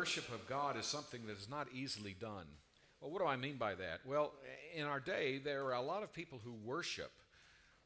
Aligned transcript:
worship 0.00 0.32
of 0.32 0.48
God 0.48 0.78
is 0.78 0.86
something 0.86 1.26
that 1.26 1.36
is 1.36 1.50
not 1.50 1.68
easily 1.74 2.16
done. 2.18 2.46
Well, 3.02 3.10
what 3.10 3.20
do 3.20 3.26
I 3.26 3.36
mean 3.36 3.58
by 3.58 3.74
that? 3.74 4.00
Well, 4.06 4.32
in 4.74 4.86
our 4.86 4.98
day, 4.98 5.36
there 5.36 5.66
are 5.66 5.74
a 5.74 5.82
lot 5.82 6.02
of 6.02 6.10
people 6.10 6.40
who 6.42 6.54
worship, 6.64 7.12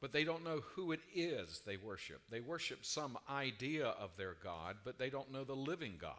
but 0.01 0.13
they 0.13 0.23
don't 0.23 0.45
know 0.45 0.61
who 0.77 0.93
it 0.93 1.01
is 1.13 1.63
they 1.67 1.77
worship. 1.77 2.21
They 2.31 2.39
worship 2.39 2.85
some 2.85 3.19
idea 3.29 3.87
of 3.87 4.11
their 4.17 4.37
God, 4.45 4.77
but 4.85 4.97
they 4.97 5.11
don't 5.11 5.33
know 5.33 5.43
the 5.43 5.57
living 5.57 5.95
God. 6.01 6.15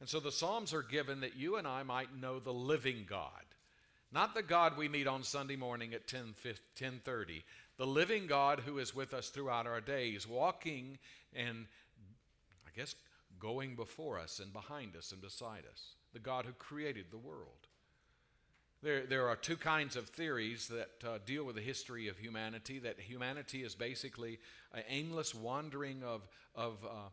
And 0.00 0.08
so 0.08 0.18
the 0.18 0.32
Psalms 0.32 0.74
are 0.74 0.82
given 0.82 1.20
that 1.20 1.36
you 1.36 1.54
and 1.54 1.66
I 1.68 1.84
might 1.84 2.20
know 2.20 2.40
the 2.40 2.52
living 2.52 3.06
God. 3.08 3.30
Not 4.10 4.34
the 4.34 4.42
God 4.42 4.76
we 4.76 4.88
meet 4.88 5.06
on 5.06 5.22
Sunday 5.22 5.54
morning 5.54 5.94
at 5.94 6.08
10, 6.08 6.34
10:30, 6.74 7.44
the 7.76 7.86
living 7.86 8.26
God 8.26 8.62
who 8.66 8.80
is 8.80 8.96
with 8.96 9.14
us 9.14 9.28
throughout 9.28 9.68
our 9.68 9.80
days, 9.80 10.26
walking 10.26 10.98
and 11.32 11.68
I 12.66 12.70
guess 12.74 12.96
going 13.38 13.74
before 13.74 14.18
us 14.18 14.38
and 14.38 14.52
behind 14.52 14.96
us 14.96 15.12
and 15.12 15.20
beside 15.20 15.64
us, 15.70 15.94
the 16.12 16.18
God 16.18 16.44
who 16.44 16.52
created 16.52 17.06
the 17.10 17.18
world. 17.18 17.66
There, 18.82 19.06
there 19.06 19.28
are 19.28 19.36
two 19.36 19.56
kinds 19.56 19.96
of 19.96 20.08
theories 20.08 20.68
that 20.68 21.08
uh, 21.08 21.18
deal 21.26 21.44
with 21.44 21.56
the 21.56 21.62
history 21.62 22.06
of 22.06 22.18
humanity 22.18 22.78
that 22.78 23.00
humanity 23.00 23.64
is 23.64 23.74
basically 23.74 24.38
an 24.72 24.84
aimless 24.88 25.34
wandering 25.34 26.04
of, 26.04 26.28
of 26.54 26.78
uh, 26.84 27.08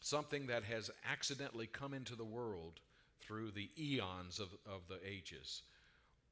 something 0.00 0.46
that 0.48 0.64
has 0.64 0.90
accidentally 1.10 1.66
come 1.66 1.94
into 1.94 2.16
the 2.16 2.24
world 2.24 2.80
through 3.22 3.50
the 3.50 3.70
eons 3.78 4.38
of, 4.38 4.48
of 4.66 4.82
the 4.88 4.98
ages. 5.06 5.62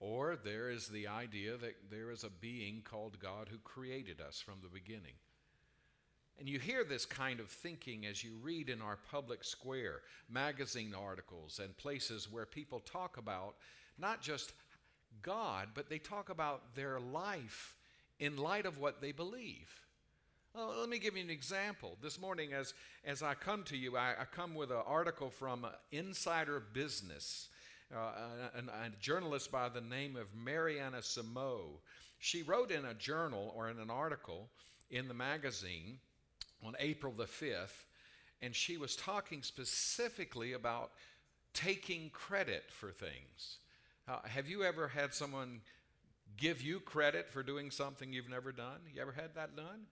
Or 0.00 0.36
there 0.36 0.70
is 0.70 0.88
the 0.88 1.08
idea 1.08 1.56
that 1.56 1.90
there 1.90 2.10
is 2.10 2.24
a 2.24 2.30
being 2.30 2.82
called 2.84 3.18
God 3.18 3.48
who 3.50 3.58
created 3.58 4.20
us 4.20 4.38
from 4.38 4.56
the 4.62 4.68
beginning. 4.68 5.14
And 6.38 6.48
you 6.48 6.58
hear 6.58 6.84
this 6.84 7.06
kind 7.06 7.38
of 7.38 7.48
thinking 7.48 8.06
as 8.06 8.24
you 8.24 8.32
read 8.42 8.68
in 8.68 8.82
our 8.82 8.98
public 9.10 9.44
square, 9.44 10.00
magazine 10.28 10.94
articles, 10.94 11.60
and 11.62 11.76
places 11.76 12.30
where 12.30 12.46
people 12.46 12.80
talk 12.80 13.16
about 13.16 13.54
not 13.98 14.20
just 14.20 14.52
God, 15.22 15.68
but 15.74 15.88
they 15.88 15.98
talk 15.98 16.30
about 16.30 16.74
their 16.74 16.98
life 16.98 17.76
in 18.18 18.36
light 18.36 18.66
of 18.66 18.78
what 18.78 19.00
they 19.00 19.12
believe. 19.12 19.80
Well, 20.54 20.74
let 20.78 20.88
me 20.88 20.98
give 20.98 21.16
you 21.16 21.22
an 21.22 21.30
example. 21.30 21.96
This 22.00 22.20
morning, 22.20 22.52
as, 22.52 22.74
as 23.04 23.22
I 23.22 23.34
come 23.34 23.64
to 23.64 23.76
you, 23.76 23.96
I, 23.96 24.10
I 24.20 24.24
come 24.24 24.54
with 24.54 24.70
an 24.70 24.82
article 24.86 25.30
from 25.30 25.66
Insider 25.90 26.60
Business, 26.60 27.48
uh, 27.94 27.98
a, 28.56 28.58
a, 28.58 28.90
journalist 29.00 29.50
by 29.50 29.68
the 29.68 29.80
name 29.80 30.14
of 30.16 30.34
Mariana 30.34 30.98
Samo. 30.98 31.78
She 32.18 32.42
wrote 32.42 32.70
in 32.70 32.84
a 32.84 32.94
journal 32.94 33.52
or 33.56 33.68
in 33.68 33.78
an 33.78 33.90
article 33.90 34.48
in 34.90 35.08
the 35.08 35.14
magazine 35.14 35.98
on 36.64 36.74
April 36.78 37.12
the 37.12 37.24
5th, 37.24 37.84
and 38.42 38.54
she 38.54 38.76
was 38.76 38.96
talking 38.96 39.42
specifically 39.42 40.52
about 40.52 40.92
taking 41.52 42.10
credit 42.10 42.64
for 42.68 42.90
things. 42.90 43.58
Uh, 44.08 44.18
have 44.24 44.48
you 44.48 44.64
ever 44.64 44.88
had 44.88 45.14
someone 45.14 45.60
give 46.36 46.60
you 46.62 46.80
credit 46.80 47.30
for 47.30 47.42
doing 47.42 47.70
something 47.70 48.12
you've 48.12 48.28
never 48.28 48.52
done? 48.52 48.80
You 48.94 49.02
ever 49.02 49.12
had 49.12 49.34
that 49.36 49.56
done? 49.56 49.86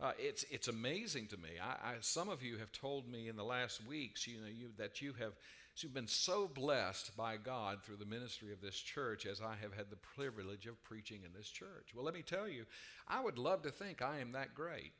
Uh, 0.00 0.12
it's, 0.18 0.44
it's 0.50 0.68
amazing 0.68 1.28
to 1.28 1.36
me. 1.36 1.50
I, 1.62 1.90
I, 1.90 1.94
some 2.00 2.28
of 2.28 2.42
you 2.42 2.58
have 2.58 2.72
told 2.72 3.08
me 3.08 3.28
in 3.28 3.36
the 3.36 3.44
last 3.44 3.86
weeks 3.86 4.26
you 4.26 4.40
know, 4.40 4.48
you, 4.48 4.68
that 4.76 5.00
you 5.00 5.12
have 5.18 5.32
you've 5.80 5.94
been 5.94 6.08
so 6.08 6.50
blessed 6.52 7.16
by 7.16 7.36
God 7.36 7.82
through 7.82 7.96
the 7.96 8.04
ministry 8.04 8.52
of 8.52 8.60
this 8.60 8.76
church 8.76 9.24
as 9.24 9.40
I 9.40 9.54
have 9.62 9.74
had 9.74 9.88
the 9.88 9.96
privilege 9.96 10.66
of 10.66 10.82
preaching 10.84 11.20
in 11.24 11.32
this 11.32 11.48
church. 11.48 11.92
Well, 11.94 12.04
let 12.04 12.14
me 12.14 12.22
tell 12.22 12.46
you, 12.46 12.66
I 13.08 13.22
would 13.22 13.38
love 13.38 13.62
to 13.62 13.70
think 13.70 14.02
I 14.02 14.18
am 14.18 14.32
that 14.32 14.54
great, 14.54 14.92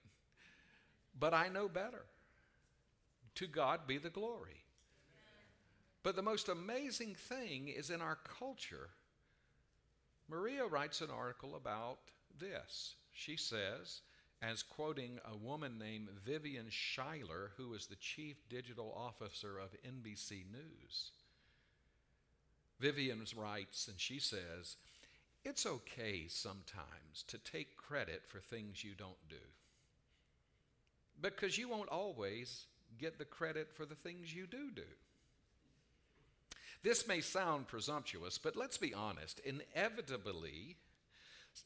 but 1.19 1.35
I 1.35 1.49
know 1.49 1.69
better. 1.69 2.05
To 3.37 3.47
God 3.47 3.87
be 3.87 3.99
the 3.99 4.11
glory. 4.11 4.65
But 6.03 6.17
the 6.17 6.23
most 6.23 6.49
amazing 6.49 7.15
thing 7.15 7.69
is 7.69 7.91
in 7.91 8.01
our 8.01 8.19
culture. 8.39 8.91
Maria 10.29 10.67
writes 10.67 11.01
an 11.01 11.11
article 11.11 11.55
about 11.57 11.99
this. 12.39 12.97
She 13.13 13.37
says, 13.37 14.01
as 14.43 14.63
quoting 14.63 15.21
a 15.25 15.37
woman 15.37 15.79
named 15.79 16.09
Vivian 16.27 16.67
Schuyler, 16.71 17.53
who 17.57 17.75
is 17.75 17.87
the 17.87 17.97
chief 17.97 18.37
digital 18.49 18.93
officer 18.97 19.59
of 19.59 19.77
NBC 19.87 20.45
News. 20.51 21.13
Vivian 22.81 23.25
writes, 23.37 23.87
and 23.87 24.01
she 24.01 24.19
says, 24.19 24.77
It's 25.45 25.65
okay 25.65 26.27
sometimes 26.27 27.23
to 27.29 27.39
take 27.39 27.77
credit 27.77 28.23
for 28.27 28.41
things 28.41 28.83
you 28.83 28.95
don't 28.97 29.29
do. 29.29 29.37
Because 31.23 31.57
you 31.57 31.69
won't 31.69 31.89
always 31.89 32.67
get 32.99 33.19
the 33.19 33.25
credit 33.25 33.73
for 33.73 33.87
the 33.87 33.95
things 33.95 34.35
you 34.35 34.47
do 34.47 34.71
do. 34.75 34.83
This 36.83 37.07
may 37.07 37.21
sound 37.21 37.69
presumptuous, 37.69 38.39
but 38.39 38.57
let's 38.57 38.77
be 38.77 38.93
honest. 38.93 39.41
Inevitably, 39.45 40.77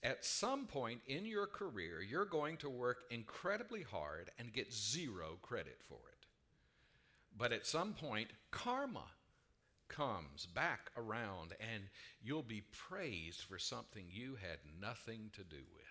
at 0.02 0.24
some 0.24 0.66
point 0.66 1.00
in 1.06 1.24
your 1.24 1.46
career, 1.46 2.02
you're 2.02 2.26
going 2.26 2.58
to 2.58 2.68
work 2.68 3.04
incredibly 3.10 3.82
hard 3.82 4.30
and 4.38 4.52
get 4.52 4.74
zero 4.74 5.38
credit 5.40 5.78
for 5.80 5.94
it. 6.12 6.26
But 7.36 7.52
at 7.52 7.66
some 7.66 7.94
point, 7.94 8.28
karma 8.50 9.04
comes 9.88 10.46
back 10.46 10.90
around 10.96 11.54
and 11.60 11.84
you'll 12.22 12.42
be 12.42 12.64
praised 12.72 13.42
for 13.42 13.58
something 13.58 14.04
you 14.10 14.36
had 14.40 14.58
nothing 14.80 15.30
to 15.34 15.44
do 15.44 15.62
with. 15.74 15.84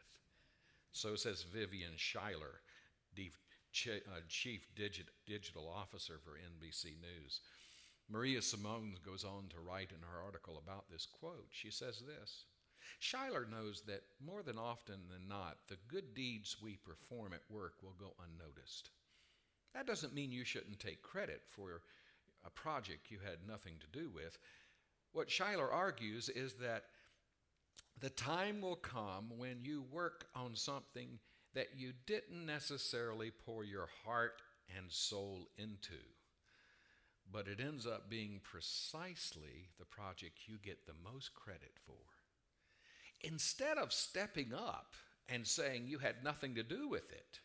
So 0.92 1.16
says 1.16 1.44
Vivian 1.44 1.98
Schuyler, 1.98 2.62
Uh, 3.76 4.22
chief 4.30 4.70
Digital 4.74 5.68
Officer 5.68 6.18
for 6.24 6.40
NBC 6.40 6.96
News. 7.02 7.42
Maria 8.10 8.42
Simone 8.42 8.96
goes 9.06 9.26
on 9.26 9.50
to 9.50 9.60
write 9.60 9.92
in 9.92 10.02
her 10.02 10.24
article 10.24 10.62
about 10.64 10.90
this 10.90 11.06
quote. 11.06 11.50
She 11.52 11.70
says 11.70 12.00
this 12.00 12.46
Schuyler 13.02 13.46
knows 13.46 13.84
that 13.86 14.04
more 14.26 14.44
than 14.44 14.58
often 14.58 15.02
than 15.12 15.28
not, 15.28 15.58
the 15.68 15.76
good 15.90 16.14
deeds 16.14 16.56
we 16.62 16.78
perform 16.78 17.34
at 17.34 17.42
work 17.50 17.74
will 17.84 17.96
go 18.00 18.14
unnoticed. 18.24 18.92
That 19.74 19.88
doesn't 19.88 20.14
mean 20.14 20.32
you 20.32 20.46
shouldn't 20.46 20.80
take 20.80 21.02
credit 21.02 21.42
for 21.46 21.82
a 22.46 22.50
project 22.50 23.12
you 23.12 23.20
had 23.20 23.46
nothing 23.46 23.74
to 23.82 24.00
do 24.00 24.10
with. 24.10 24.38
What 25.12 25.30
Schuyler 25.30 25.70
argues 25.70 26.30
is 26.30 26.54
that 26.56 26.86
the 28.00 28.10
time 28.12 28.62
will 28.62 28.78
come 28.78 29.34
when 29.38 29.66
you 29.66 29.84
work 29.92 30.28
on 30.34 30.56
something 30.56 31.20
that 31.56 31.70
you 31.76 31.94
didn't 32.06 32.46
necessarily 32.46 33.32
pour 33.32 33.64
your 33.64 33.90
heart 34.06 34.42
and 34.78 34.92
soul 34.92 35.50
into 35.58 35.96
but 37.32 37.48
it 37.48 37.60
ends 37.60 37.88
up 37.88 38.10
being 38.10 38.40
precisely 38.44 39.70
the 39.80 39.86
project 39.86 40.48
you 40.48 40.58
get 40.64 40.86
the 40.86 40.94
most 41.04 41.34
credit 41.34 41.74
for. 41.86 41.94
instead 43.22 43.78
of 43.78 43.92
stepping 43.92 44.54
up 44.54 44.94
and 45.28 45.48
saying 45.48 45.88
you 45.88 45.98
had 45.98 46.24
nothing 46.24 46.54
to 46.56 46.64
do 46.64 46.88
with 46.88 47.12
it, 47.12 47.40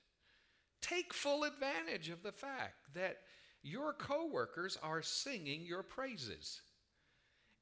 take 0.83 1.15
full 1.15 1.45
advantage 1.45 2.11
of 2.11 2.23
the 2.23 2.33
fact 2.33 2.93
that 2.95 3.19
your 3.63 3.95
coworkers 3.95 4.77
are 4.83 5.03
singing 5.03 5.63
your 5.65 5.83
praises. 5.83 6.61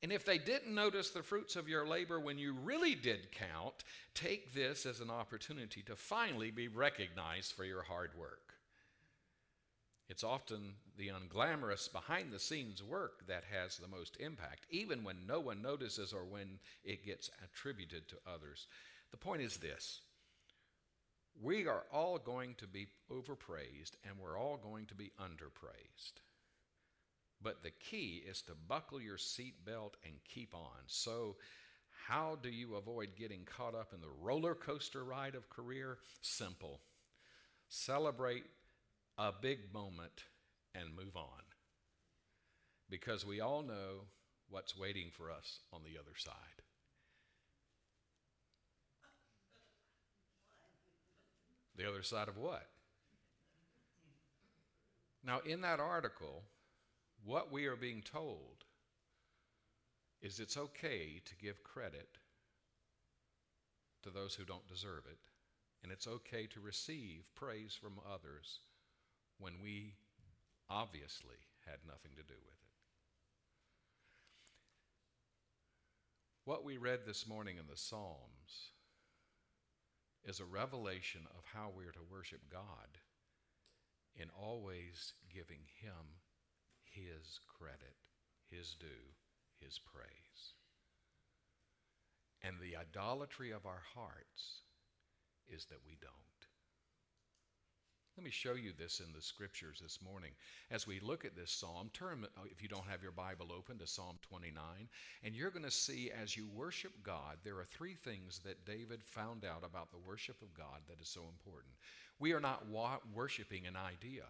And 0.02 0.12
if 0.12 0.24
they 0.24 0.38
didn't 0.38 0.74
notice 0.74 1.10
the 1.10 1.24
fruits 1.24 1.56
of 1.56 1.68
your 1.68 1.86
labor 1.86 2.20
when 2.20 2.38
you 2.38 2.52
really 2.52 2.94
did 2.94 3.32
count, 3.32 3.82
take 4.14 4.54
this 4.54 4.86
as 4.86 5.00
an 5.00 5.10
opportunity 5.10 5.82
to 5.82 5.96
finally 5.96 6.50
be 6.50 6.68
recognized 6.68 7.52
for 7.52 7.64
your 7.64 7.82
hard 7.82 8.12
work. 8.16 8.54
It's 10.08 10.24
often 10.24 10.74
the 10.96 11.08
unglamorous 11.08 11.92
behind 11.92 12.32
the 12.32 12.38
scenes 12.38 12.82
work 12.82 13.26
that 13.26 13.44
has 13.52 13.76
the 13.76 13.88
most 13.88 14.16
impact, 14.18 14.66
even 14.70 15.04
when 15.04 15.26
no 15.26 15.40
one 15.40 15.60
notices 15.60 16.12
or 16.12 16.24
when 16.24 16.60
it 16.84 17.04
gets 17.04 17.30
attributed 17.44 18.08
to 18.08 18.16
others. 18.26 18.66
The 19.10 19.18
point 19.18 19.42
is 19.42 19.58
this 19.58 20.00
we 21.40 21.66
are 21.66 21.84
all 21.92 22.18
going 22.18 22.54
to 22.56 22.66
be 22.66 22.88
overpraised 23.10 23.96
and 24.04 24.18
we're 24.18 24.38
all 24.38 24.56
going 24.56 24.86
to 24.86 24.94
be 24.94 25.12
underpraised. 25.20 26.14
But 27.42 27.62
the 27.62 27.70
key 27.70 28.22
is 28.28 28.42
to 28.42 28.52
buckle 28.68 29.00
your 29.00 29.16
seatbelt 29.16 29.92
and 30.04 30.14
keep 30.24 30.54
on. 30.54 30.82
So, 30.86 31.36
how 32.06 32.38
do 32.42 32.48
you 32.48 32.74
avoid 32.74 33.10
getting 33.18 33.44
caught 33.44 33.74
up 33.74 33.92
in 33.92 34.00
the 34.00 34.08
roller 34.20 34.54
coaster 34.54 35.04
ride 35.04 35.34
of 35.34 35.50
career? 35.50 35.98
Simple. 36.20 36.80
Celebrate 37.68 38.44
a 39.18 39.32
big 39.40 39.72
moment 39.72 40.24
and 40.74 40.96
move 40.96 41.16
on. 41.16 41.42
Because 42.90 43.26
we 43.26 43.40
all 43.40 43.62
know 43.62 44.06
what's 44.48 44.76
waiting 44.76 45.10
for 45.10 45.30
us 45.30 45.60
on 45.72 45.82
the 45.84 45.98
other 45.98 46.16
side. 46.16 46.34
The 51.76 51.88
other 51.88 52.02
side 52.02 52.28
of 52.28 52.36
what? 52.36 52.66
Now, 55.24 55.40
in 55.44 55.60
that 55.60 55.78
article, 55.78 56.42
what 57.28 57.52
we 57.52 57.66
are 57.66 57.76
being 57.76 58.00
told 58.00 58.64
is 60.22 60.40
it's 60.40 60.56
okay 60.56 61.20
to 61.26 61.36
give 61.36 61.62
credit 61.62 62.16
to 64.02 64.08
those 64.08 64.34
who 64.34 64.46
don't 64.46 64.66
deserve 64.66 65.02
it, 65.04 65.18
and 65.82 65.92
it's 65.92 66.06
okay 66.06 66.46
to 66.46 66.58
receive 66.58 67.28
praise 67.34 67.76
from 67.78 68.00
others 68.10 68.60
when 69.38 69.52
we 69.62 69.92
obviously 70.70 71.36
had 71.66 71.76
nothing 71.86 72.12
to 72.16 72.22
do 72.22 72.34
with 72.46 72.54
it. 72.62 72.70
What 76.46 76.64
we 76.64 76.78
read 76.78 77.00
this 77.06 77.28
morning 77.28 77.58
in 77.58 77.66
the 77.70 77.76
Psalms 77.76 78.72
is 80.24 80.40
a 80.40 80.46
revelation 80.46 81.26
of 81.36 81.44
how 81.52 81.70
we're 81.76 81.92
to 81.92 82.10
worship 82.10 82.40
God 82.50 82.96
in 84.16 84.30
always 84.34 85.12
giving 85.30 85.60
Him 85.82 86.22
his 86.92 87.40
credit, 87.46 87.96
His 88.50 88.74
due, 88.78 89.14
His 89.60 89.78
praise. 89.78 90.54
And 92.42 92.56
the 92.60 92.76
idolatry 92.76 93.50
of 93.50 93.66
our 93.66 93.82
hearts 93.94 94.62
is 95.48 95.66
that 95.66 95.84
we 95.84 95.96
don't. 96.00 96.12
Let 98.18 98.24
me 98.24 98.30
show 98.32 98.54
you 98.54 98.72
this 98.76 99.00
in 99.00 99.12
the 99.12 99.22
scriptures 99.22 99.78
this 99.80 100.00
morning. 100.02 100.32
As 100.72 100.88
we 100.88 100.98
look 100.98 101.24
at 101.24 101.36
this 101.36 101.52
psalm, 101.52 101.88
turn, 101.92 102.26
uh, 102.36 102.40
if 102.50 102.60
you 102.60 102.68
don't 102.68 102.88
have 102.88 103.00
your 103.00 103.12
Bible 103.12 103.52
open, 103.56 103.78
to 103.78 103.86
Psalm 103.86 104.18
29, 104.28 104.88
and 105.22 105.36
you're 105.36 105.52
going 105.52 105.64
to 105.64 105.70
see 105.70 106.10
as 106.10 106.36
you 106.36 106.48
worship 106.48 106.92
God, 107.04 107.36
there 107.44 107.58
are 107.58 107.64
three 107.64 107.94
things 107.94 108.40
that 108.40 108.66
David 108.66 109.04
found 109.04 109.44
out 109.44 109.62
about 109.64 109.92
the 109.92 110.04
worship 110.04 110.42
of 110.42 110.52
God 110.52 110.80
that 110.88 111.00
is 111.00 111.08
so 111.08 111.28
important. 111.28 111.74
We 112.18 112.32
are 112.32 112.40
not 112.40 112.66
wa- 112.66 112.98
worshiping 113.14 113.68
an 113.68 113.76
idea, 113.76 114.24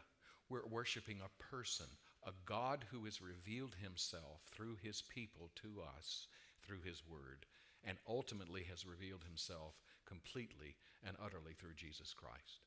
we're 0.50 0.66
worshiping 0.66 1.20
a 1.24 1.42
person, 1.42 1.86
a 2.28 2.32
God 2.44 2.84
who 2.90 3.06
has 3.06 3.22
revealed 3.22 3.76
himself 3.82 4.42
through 4.52 4.76
his 4.82 5.02
people 5.02 5.50
to 5.62 5.80
us 5.96 6.26
through 6.62 6.82
his 6.84 7.02
word, 7.08 7.46
and 7.82 7.96
ultimately 8.06 8.64
has 8.68 8.84
revealed 8.84 9.24
himself 9.24 9.72
completely 10.06 10.76
and 11.06 11.16
utterly 11.24 11.54
through 11.54 11.74
Jesus 11.74 12.12
Christ. 12.12 12.60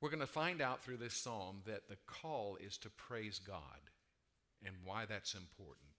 We're 0.00 0.10
going 0.10 0.20
to 0.20 0.26
find 0.26 0.60
out 0.60 0.84
through 0.84 0.98
this 0.98 1.14
psalm 1.14 1.62
that 1.66 1.88
the 1.88 1.96
call 2.06 2.56
is 2.64 2.78
to 2.78 2.90
praise 2.90 3.40
God 3.40 3.90
and 4.64 4.76
why 4.84 5.06
that's 5.06 5.34
important. 5.34 5.93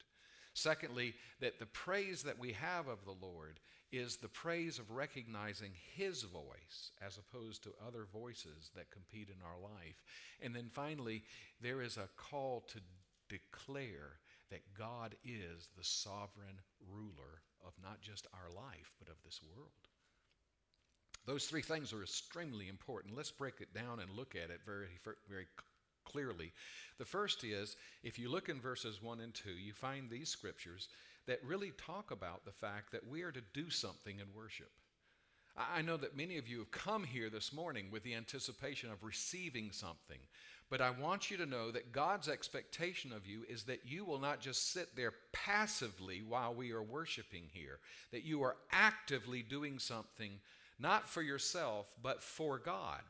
Secondly, 0.55 1.13
that 1.41 1.59
the 1.59 1.65
praise 1.65 2.23
that 2.23 2.39
we 2.39 2.53
have 2.53 2.87
of 2.87 3.03
the 3.03 3.25
Lord 3.25 3.59
is 3.91 4.15
the 4.15 4.29
praise 4.29 4.79
of 4.79 4.89
recognizing 4.89 5.71
His 5.95 6.23
voice 6.23 6.91
as 7.05 7.17
opposed 7.17 7.61
to 7.63 7.73
other 7.85 8.07
voices 8.11 8.71
that 8.73 8.89
compete 8.89 9.29
in 9.29 9.45
our 9.45 9.59
life. 9.61 10.01
And 10.41 10.55
then 10.55 10.69
finally, 10.71 11.23
there 11.61 11.81
is 11.81 11.97
a 11.97 12.09
call 12.15 12.65
to 12.69 12.79
declare 13.27 14.19
that 14.49 14.73
God 14.77 15.15
is 15.25 15.69
the 15.77 15.83
sovereign 15.83 16.61
ruler 16.89 17.41
of 17.65 17.73
not 17.83 18.01
just 18.01 18.27
our 18.33 18.49
life, 18.55 18.93
but 18.97 19.09
of 19.09 19.21
this 19.25 19.41
world. 19.43 19.69
Those 21.25 21.47
three 21.47 21.63
things 21.63 21.91
are 21.91 22.03
extremely 22.03 22.69
important. 22.69 23.17
Let's 23.17 23.31
break 23.31 23.55
it 23.59 23.73
down 23.73 23.99
and 23.99 24.09
look 24.11 24.35
at 24.35 24.51
it 24.51 24.61
very, 24.65 24.87
very 25.27 25.47
clearly. 26.05 26.53
The 26.97 27.05
first 27.05 27.43
is 27.43 27.75
if 28.03 28.17
you 28.17 28.29
look 28.29 28.49
in 28.49 28.61
verses 28.61 29.01
1 29.01 29.19
and 29.19 29.33
2, 29.33 29.49
you 29.51 29.73
find 29.73 30.09
these 30.09 30.29
scriptures 30.29 30.87
that 31.27 31.43
really 31.43 31.71
talk 31.71 32.11
about 32.11 32.45
the 32.45 32.51
fact 32.51 32.91
that 32.91 33.07
we 33.07 33.23
are 33.23 33.31
to 33.31 33.41
do 33.53 33.69
something 33.69 34.19
in 34.19 34.25
worship. 34.35 34.71
I 35.57 35.81
know 35.81 35.97
that 35.97 36.17
many 36.17 36.38
of 36.38 36.47
you 36.47 36.59
have 36.59 36.71
come 36.71 37.05
here 37.05 37.29
this 37.29 37.53
morning 37.53 37.88
with 37.89 38.03
the 38.03 38.13
anticipation 38.13 38.91
of 38.91 39.03
receiving 39.03 39.71
something, 39.71 40.19
but 40.69 40.81
I 40.81 40.89
want 40.89 41.31
you 41.31 41.38
to 41.38 41.45
know 41.45 41.71
that 41.71 41.93
God's 41.93 42.27
expectation 42.27 43.13
of 43.13 43.25
you 43.25 43.43
is 43.47 43.63
that 43.63 43.85
you 43.85 44.03
will 44.03 44.19
not 44.19 44.41
just 44.41 44.74
sit 44.74 44.95
there 44.95 45.13
passively 45.31 46.24
while 46.27 46.53
we 46.53 46.71
are 46.71 46.83
worshiping 46.83 47.43
here, 47.53 47.79
that 48.12 48.25
you 48.25 48.43
are 48.43 48.57
actively 48.71 49.43
doing 49.43 49.79
something 49.79 50.39
not 50.77 51.07
for 51.07 51.21
yourself, 51.21 51.88
but 52.01 52.21
for 52.21 52.59
God. 52.59 53.01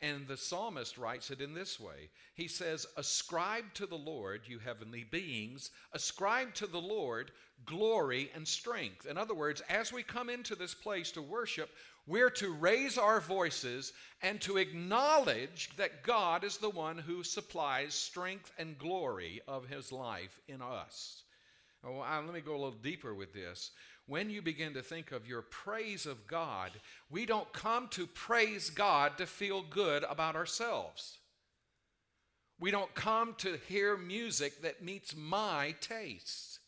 And 0.00 0.28
the 0.28 0.36
psalmist 0.36 0.96
writes 0.96 1.30
it 1.30 1.40
in 1.40 1.54
this 1.54 1.80
way 1.80 2.10
He 2.34 2.48
says, 2.48 2.86
Ascribe 2.96 3.74
to 3.74 3.86
the 3.86 3.96
Lord, 3.96 4.42
you 4.46 4.58
heavenly 4.58 5.04
beings, 5.04 5.70
ascribe 5.92 6.54
to 6.54 6.66
the 6.66 6.80
Lord 6.80 7.32
glory 7.66 8.30
and 8.34 8.46
strength. 8.46 9.06
In 9.06 9.18
other 9.18 9.34
words, 9.34 9.60
as 9.68 9.92
we 9.92 10.02
come 10.02 10.30
into 10.30 10.54
this 10.54 10.74
place 10.74 11.10
to 11.12 11.22
worship, 11.22 11.70
we're 12.06 12.30
to 12.30 12.54
raise 12.54 12.96
our 12.96 13.20
voices 13.20 13.92
and 14.22 14.40
to 14.42 14.56
acknowledge 14.56 15.70
that 15.76 16.04
God 16.04 16.44
is 16.44 16.56
the 16.56 16.70
one 16.70 16.96
who 16.96 17.22
supplies 17.22 17.92
strength 17.92 18.52
and 18.58 18.78
glory 18.78 19.42
of 19.48 19.68
His 19.68 19.92
life 19.92 20.40
in 20.48 20.62
us. 20.62 21.22
Let 21.84 22.32
me 22.32 22.40
go 22.40 22.52
a 22.52 22.62
little 22.62 22.70
deeper 22.72 23.14
with 23.14 23.32
this 23.32 23.72
when 24.08 24.30
you 24.30 24.40
begin 24.40 24.72
to 24.72 24.82
think 24.82 25.12
of 25.12 25.28
your 25.28 25.42
praise 25.42 26.06
of 26.06 26.26
God, 26.26 26.72
we 27.10 27.26
don't 27.26 27.52
come 27.52 27.88
to 27.88 28.06
praise 28.06 28.70
God 28.70 29.18
to 29.18 29.26
feel 29.26 29.62
good 29.62 30.02
about 30.08 30.34
ourselves. 30.34 31.18
We 32.58 32.70
don't 32.70 32.92
come 32.94 33.34
to 33.38 33.58
hear 33.68 33.96
music 33.96 34.62
that 34.62 34.82
meets 34.82 35.14
my 35.14 35.74
taste. 35.80 36.58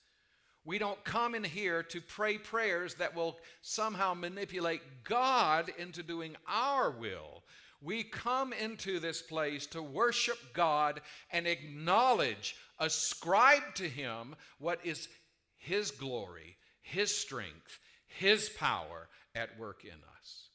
We 0.66 0.78
don't 0.78 1.02
come 1.02 1.34
in 1.34 1.42
here 1.42 1.82
to 1.84 2.02
pray 2.02 2.36
prayers 2.36 2.94
that 2.96 3.16
will 3.16 3.38
somehow 3.62 4.12
manipulate 4.12 4.82
God 5.02 5.72
into 5.78 6.02
doing 6.02 6.36
our 6.46 6.90
will. 6.90 7.42
We 7.82 8.04
come 8.04 8.52
into 8.52 9.00
this 9.00 9.22
place 9.22 9.66
to 9.68 9.82
worship 9.82 10.38
God 10.52 11.00
and 11.32 11.46
acknowledge, 11.46 12.54
ascribe 12.78 13.74
to 13.76 13.88
Him 13.88 14.36
what 14.58 14.84
is 14.84 15.08
His 15.56 15.90
glory 15.90 16.58
his 16.90 17.14
strength, 17.14 17.78
His 18.08 18.48
power 18.48 19.08
at 19.36 19.56
work 19.58 19.84
in 19.84 19.98
us. 20.18 20.48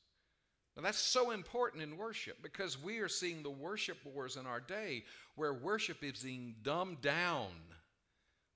Now, 0.76 0.84
that's 0.84 0.98
so 0.98 1.32
important 1.32 1.82
in 1.82 1.98
worship 1.98 2.44
because 2.44 2.82
we 2.82 3.00
are 3.00 3.08
seeing 3.08 3.42
the 3.42 3.50
worship 3.50 3.98
wars 4.04 4.36
in 4.36 4.46
our 4.46 4.60
day 4.60 5.06
where 5.36 5.54
worship 5.54 6.04
is 6.04 6.20
being 6.20 6.56
dumbed 6.62 7.00
down. 7.02 7.52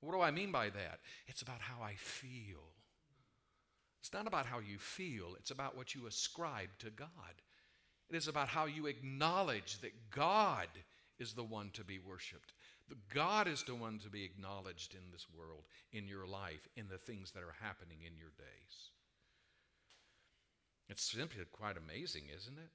What 0.02 0.12
do 0.12 0.20
I 0.20 0.32
mean 0.32 0.52
by 0.52 0.70
that? 0.70 1.00
It's 1.28 1.42
about 1.42 1.62
how 1.62 1.82
I 1.82 1.94
feel. 1.96 2.60
It's 4.02 4.12
not 4.12 4.28
about 4.28 4.46
how 4.46 4.60
you 4.60 4.78
feel, 4.78 5.36
it's 5.38 5.52
about 5.52 5.78
what 5.78 5.96
you 5.96 6.08
ascribe 6.08 6.70
to 6.80 6.90
God. 6.90 7.08
It 8.10 8.16
is 8.16 8.28
about 8.28 8.50
how 8.50 8.66
you 8.66 8.88
acknowledge 8.88 9.80
that 9.82 9.94
God 10.10 10.68
is 11.18 11.34
the 11.34 11.44
one 11.44 11.70
to 11.74 11.84
be 11.84 12.00
worshiped 12.00 12.54
God 13.14 13.48
is 13.48 13.64
the 13.64 13.76
one 13.76 14.00
to 14.00 14.10
be 14.10 14.24
acknowledged 14.24 14.94
in 14.94 15.12
this 15.12 15.28
world, 15.38 15.64
in 15.92 16.08
your 16.08 16.26
life, 16.26 16.68
in 16.76 16.88
the 16.88 16.98
things 16.98 17.32
that 17.32 17.44
are 17.44 17.56
happening 17.62 18.00
in 18.06 18.18
your 18.18 18.32
days. 18.38 18.92
It's 20.90 21.04
simply 21.04 21.44
quite 21.52 21.78
amazing, 21.78 22.24
isn't 22.36 22.58
it? 22.58 22.72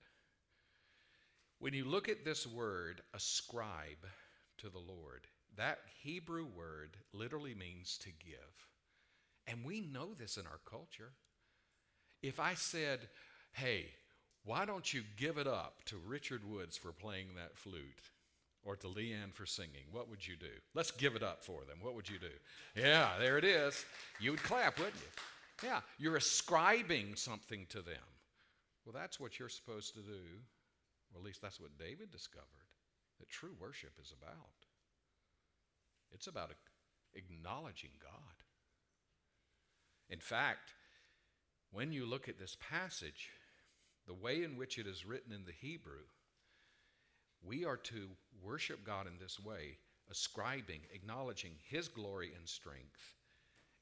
When 1.58 1.74
you 1.74 1.84
look 1.84 2.08
at 2.08 2.24
this 2.24 2.46
word, 2.46 3.00
ascribe 3.14 4.06
to 4.58 4.68
the 4.68 4.78
Lord, 4.78 5.26
that 5.56 5.78
Hebrew 6.02 6.46
word 6.46 6.96
literally 7.12 7.54
means 7.54 7.98
to 7.98 8.10
give. 8.24 8.68
And 9.46 9.64
we 9.64 9.80
know 9.80 10.14
this 10.14 10.36
in 10.36 10.46
our 10.46 10.60
culture. 10.68 11.12
if 12.24 12.40
I 12.40 12.54
said, 12.54 13.00
hey, 13.52 13.86
why 14.44 14.64
don't 14.64 14.92
you 14.92 15.02
give 15.16 15.36
it 15.38 15.46
up 15.46 15.84
to 15.86 15.96
Richard 15.96 16.42
Woods 16.48 16.76
for 16.76 16.92
playing 16.92 17.28
that 17.36 17.56
flute? 17.56 18.00
Or 18.64 18.76
to 18.76 18.86
Leanne 18.86 19.34
for 19.34 19.44
singing, 19.44 19.84
what 19.92 20.08
would 20.08 20.26
you 20.26 20.36
do? 20.36 20.46
Let's 20.74 20.90
give 20.90 21.16
it 21.16 21.22
up 21.22 21.44
for 21.44 21.64
them. 21.64 21.78
What 21.82 21.94
would 21.94 22.08
you 22.08 22.18
do? 22.18 22.80
Yeah, 22.80 23.10
there 23.18 23.36
it 23.36 23.44
is. 23.44 23.84
You 24.20 24.30
would 24.30 24.42
clap, 24.42 24.78
wouldn't 24.78 24.96
you? 24.96 25.68
Yeah, 25.68 25.80
you're 25.98 26.16
ascribing 26.16 27.14
something 27.14 27.66
to 27.68 27.82
them. 27.82 28.02
Well, 28.84 28.94
that's 28.94 29.20
what 29.20 29.38
you're 29.38 29.50
supposed 29.50 29.94
to 29.94 30.00
do. 30.00 30.20
Well, 31.12 31.20
at 31.20 31.26
least 31.26 31.42
that's 31.42 31.60
what 31.60 31.78
David 31.78 32.10
discovered 32.10 32.48
that 33.18 33.28
true 33.28 33.54
worship 33.60 33.92
is 34.02 34.12
about. 34.18 34.50
It's 36.12 36.26
about 36.26 36.50
acknowledging 37.14 37.90
God. 38.02 38.44
In 40.08 40.20
fact, 40.20 40.74
when 41.70 41.92
you 41.92 42.06
look 42.06 42.28
at 42.28 42.38
this 42.38 42.56
passage, 42.60 43.30
the 44.06 44.14
way 44.14 44.42
in 44.42 44.56
which 44.56 44.78
it 44.78 44.86
is 44.86 45.06
written 45.06 45.32
in 45.32 45.44
the 45.44 45.52
Hebrew, 45.52 46.04
we 47.46 47.64
are 47.64 47.76
to 47.76 48.08
worship 48.42 48.84
God 48.84 49.06
in 49.06 49.14
this 49.18 49.38
way, 49.40 49.78
ascribing, 50.10 50.80
acknowledging 50.92 51.52
His 51.68 51.88
glory 51.88 52.32
and 52.36 52.48
strength. 52.48 53.14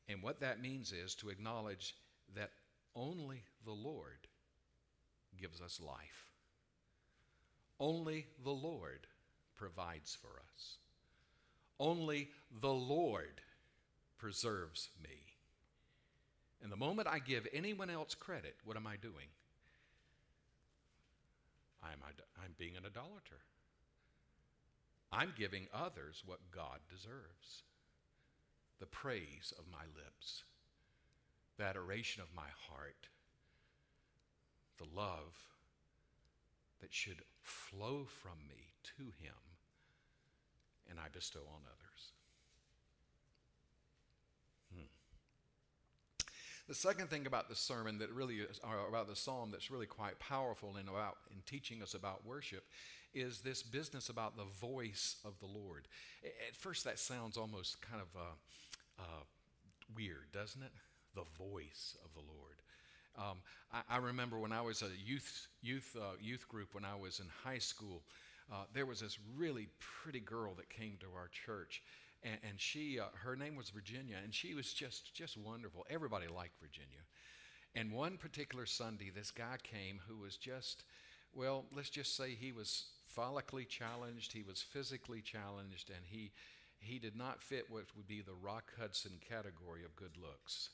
And 0.09 0.23
what 0.23 0.41
that 0.41 0.63
means 0.63 0.93
is 0.93 1.15
to 1.17 1.31
acknowledge 1.31 1.95
that 2.35 2.51
only 2.95 3.43
the 3.65 3.73
Lord 3.73 4.27
gives 5.41 5.61
us 5.61 5.81
life. 5.81 6.27
Only 7.81 8.27
the 8.45 8.51
Lord 8.51 9.07
provides 9.57 10.17
for 10.21 10.41
us. 10.55 10.77
Only 11.81 12.29
the 12.61 12.73
Lord 12.73 13.41
preserves 14.19 14.89
me. 15.03 15.19
And 16.63 16.71
the 16.71 16.77
moment 16.77 17.09
I 17.09 17.19
give 17.19 17.47
anyone 17.53 17.91
else 17.91 18.15
credit, 18.15 18.55
what 18.65 18.77
am 18.77 18.87
I 18.87 18.97
doing? 18.97 19.27
I'm, 21.83 21.99
I'm 22.39 22.55
being 22.57 22.77
an 22.77 22.85
idolater. 22.87 23.41
I'm 25.13 25.35
giving 25.37 25.69
others 25.75 26.23
what 26.25 26.51
God 26.51 26.79
deserves 26.91 27.65
the 28.81 28.87
praise 28.87 29.53
of 29.59 29.67
my 29.71 29.85
lips, 29.95 30.43
the 31.57 31.65
adoration 31.65 32.23
of 32.23 32.35
my 32.35 32.49
heart, 32.69 33.09
the 34.79 34.87
love 34.93 35.35
that 36.81 36.93
should 36.93 37.23
flow 37.43 38.07
from 38.07 38.39
me 38.49 38.73
to 38.97 39.05
Him, 39.23 39.37
and 40.91 40.99
I 40.99 41.09
bestow 41.13 41.41
on 41.41 41.61
others. 41.65 42.13
Hmm. 44.75 44.89
The 46.67 46.75
second 46.75 47.09
thing 47.09 47.27
about 47.27 47.49
the 47.49 47.55
sermon 47.55 47.99
that 47.99 48.11
really 48.11 48.37
is, 48.37 48.61
or 48.65 48.89
about 48.89 49.09
the 49.09 49.15
psalm 49.15 49.51
that's 49.53 49.71
really 49.71 49.87
quite 49.87 50.19
powerful 50.19 50.77
in 50.77 50.89
about 50.89 51.19
in 51.31 51.43
teaching 51.47 51.83
us 51.83 51.95
about 51.95 52.27
worship 52.27 52.65
is 53.15 53.41
this 53.41 53.63
business 53.63 54.09
about 54.09 54.37
the 54.37 54.45
voice 54.45 55.17
of 55.25 55.39
the 55.41 55.47
Lord. 55.47 55.89
At 56.25 56.57
first, 56.57 56.85
that 56.85 56.99
sounds 56.99 57.37
almost 57.37 57.81
kind 57.83 58.03
of 58.03 58.21
uh, 58.21 59.03
uh, 59.03 59.23
weird, 59.95 60.33
doesn't 60.33 60.63
it? 60.63 60.73
The 61.15 61.25
voice 61.39 61.97
of 62.05 62.13
the 62.15 62.21
Lord. 62.21 62.63
Um, 63.17 63.39
I, 63.73 63.97
I, 63.97 63.99
remember 63.99 64.39
when 64.39 64.53
I 64.53 64.63
was 64.63 64.81
a 64.81 64.89
youth 65.05 65.49
youth 65.61 65.95
uh, 66.01 66.17
youth 66.21 66.49
group 66.49 66.69
when 66.73 66.85
I 66.85 66.97
was 66.97 67.21
in 67.21 67.27
high 67.45 67.59
school. 67.59 68.03
Uh, 68.51 68.65
there 68.73 68.87
was 68.87 69.01
this 69.01 69.19
really 69.37 69.69
pretty 69.81 70.21
girl 70.21 70.55
that 70.55 70.71
came 70.71 70.97
to 71.01 71.07
our 71.15 71.29
church, 71.29 71.83
and, 72.23 72.39
and 72.49 72.59
she 72.59 72.99
uh, 72.99 73.05
her 73.23 73.37
name 73.37 73.55
was 73.55 73.69
Virginia, 73.69 74.17
and 74.23 74.33
she 74.33 74.55
was 74.55 74.73
just 74.73 75.15
just 75.15 75.37
wonderful. 75.37 75.85
Everybody 75.91 76.27
liked 76.27 76.59
Virginia. 76.59 77.05
And 77.75 77.93
one 77.93 78.17
particular 78.19 78.67
Sunday, 78.67 79.11
this 79.15 79.31
guy 79.31 79.57
came 79.63 80.01
who 80.07 80.19
was 80.19 80.37
just, 80.37 80.85
well, 81.33 81.65
let's 81.75 81.89
just 81.89 82.17
say 82.17 82.35
he 82.35 82.53
was 82.53 82.85
follically 83.17 83.69
challenged, 83.69 84.33
he 84.33 84.43
was 84.43 84.63
physically 84.63 85.21
challenged, 85.21 85.91
and 85.91 86.05
he, 86.05 86.33
he 86.79 86.99
did 86.99 87.17
not 87.17 87.43
fit 87.43 87.67
what 87.71 87.85
would 87.97 88.07
be 88.07 88.21
the 88.21 88.35
Rock 88.35 88.73
Hudson 88.79 89.13
category 89.29 89.85
of 89.85 89.97
good 89.97 90.17
looks. 90.21 90.71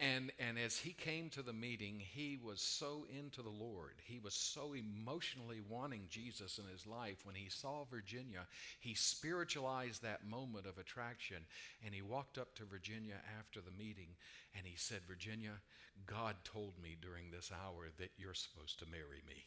And, 0.00 0.32
and 0.38 0.58
as 0.58 0.78
he 0.78 0.94
came 0.94 1.28
to 1.30 1.42
the 1.42 1.52
meeting, 1.52 2.00
he 2.00 2.38
was 2.42 2.62
so 2.62 3.04
into 3.14 3.42
the 3.42 3.50
Lord. 3.50 3.96
He 4.02 4.18
was 4.18 4.32
so 4.32 4.72
emotionally 4.72 5.60
wanting 5.68 6.06
Jesus 6.08 6.58
in 6.58 6.64
his 6.72 6.86
life. 6.86 7.26
When 7.26 7.34
he 7.34 7.50
saw 7.50 7.84
Virginia, 7.84 8.46
he 8.80 8.94
spiritualized 8.94 10.02
that 10.02 10.26
moment 10.26 10.64
of 10.64 10.78
attraction. 10.78 11.44
And 11.84 11.94
he 11.94 12.00
walked 12.00 12.38
up 12.38 12.54
to 12.54 12.64
Virginia 12.64 13.16
after 13.38 13.60
the 13.60 13.76
meeting 13.76 14.16
and 14.56 14.66
he 14.66 14.76
said, 14.76 15.00
Virginia, 15.06 15.52
God 16.06 16.36
told 16.44 16.80
me 16.82 16.96
during 17.00 17.30
this 17.30 17.52
hour 17.52 17.88
that 17.98 18.12
you're 18.16 18.32
supposed 18.32 18.78
to 18.78 18.86
marry 18.90 19.22
me. 19.28 19.44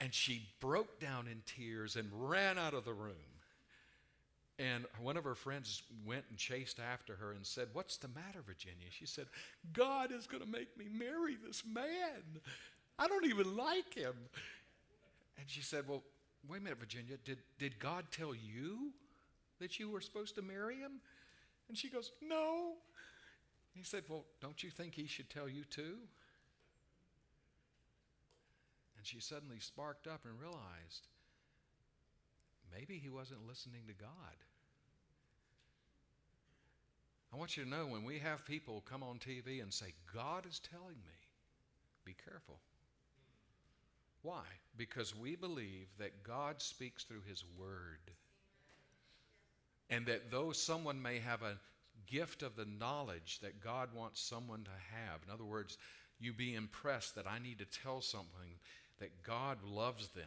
And 0.00 0.14
she 0.14 0.48
broke 0.60 1.00
down 1.00 1.26
in 1.26 1.42
tears 1.44 1.96
and 1.96 2.08
ran 2.12 2.56
out 2.56 2.74
of 2.74 2.84
the 2.84 2.92
room. 2.92 3.16
And 4.58 4.86
one 5.00 5.16
of 5.16 5.24
her 5.24 5.36
friends 5.36 5.82
went 6.04 6.24
and 6.30 6.38
chased 6.38 6.80
after 6.80 7.14
her 7.16 7.32
and 7.32 7.46
said, 7.46 7.68
What's 7.72 7.96
the 7.96 8.08
matter, 8.08 8.40
Virginia? 8.44 8.86
She 8.90 9.06
said, 9.06 9.26
God 9.72 10.10
is 10.12 10.26
going 10.26 10.42
to 10.42 10.48
make 10.48 10.76
me 10.76 10.86
marry 10.90 11.36
this 11.44 11.62
man. 11.64 12.40
I 12.98 13.06
don't 13.06 13.26
even 13.26 13.56
like 13.56 13.94
him. 13.94 14.14
And 15.38 15.48
she 15.48 15.62
said, 15.62 15.84
Well, 15.86 16.02
wait 16.48 16.58
a 16.58 16.60
minute, 16.64 16.80
Virginia. 16.80 17.16
Did, 17.24 17.38
did 17.58 17.78
God 17.78 18.06
tell 18.10 18.34
you 18.34 18.90
that 19.60 19.78
you 19.78 19.90
were 19.90 20.00
supposed 20.00 20.34
to 20.34 20.42
marry 20.42 20.76
him? 20.76 21.00
And 21.68 21.78
she 21.78 21.88
goes, 21.88 22.10
No. 22.20 22.72
He 23.74 23.84
said, 23.84 24.02
Well, 24.08 24.24
don't 24.40 24.62
you 24.64 24.70
think 24.70 24.94
he 24.94 25.06
should 25.06 25.30
tell 25.30 25.48
you 25.48 25.62
too? 25.64 25.98
She 29.08 29.20
suddenly 29.20 29.58
sparked 29.58 30.06
up 30.06 30.26
and 30.26 30.38
realized 30.38 31.08
maybe 32.70 32.98
he 32.98 33.08
wasn't 33.08 33.46
listening 33.48 33.80
to 33.86 33.94
God. 33.94 34.36
I 37.32 37.36
want 37.36 37.56
you 37.56 37.64
to 37.64 37.70
know 37.70 37.86
when 37.86 38.04
we 38.04 38.18
have 38.18 38.44
people 38.44 38.84
come 38.86 39.02
on 39.02 39.18
TV 39.18 39.62
and 39.62 39.72
say, 39.72 39.94
God 40.14 40.44
is 40.44 40.60
telling 40.60 40.96
me, 40.96 41.16
be 42.04 42.14
careful. 42.22 42.58
Why? 44.20 44.42
Because 44.76 45.16
we 45.16 45.36
believe 45.36 45.86
that 45.98 46.22
God 46.22 46.60
speaks 46.60 47.04
through 47.04 47.22
His 47.26 47.44
Word. 47.58 48.10
And 49.88 50.04
that 50.04 50.30
though 50.30 50.52
someone 50.52 51.00
may 51.00 51.18
have 51.18 51.42
a 51.42 51.58
gift 52.06 52.42
of 52.42 52.56
the 52.56 52.66
knowledge 52.78 53.38
that 53.40 53.62
God 53.64 53.88
wants 53.94 54.20
someone 54.20 54.64
to 54.64 54.70
have, 54.94 55.20
in 55.26 55.32
other 55.32 55.44
words, 55.44 55.78
you 56.20 56.34
be 56.34 56.54
impressed 56.54 57.14
that 57.14 57.26
I 57.26 57.38
need 57.38 57.58
to 57.60 57.64
tell 57.64 58.02
something 58.02 58.58
that 59.00 59.22
God 59.22 59.58
loves 59.64 60.08
them 60.08 60.24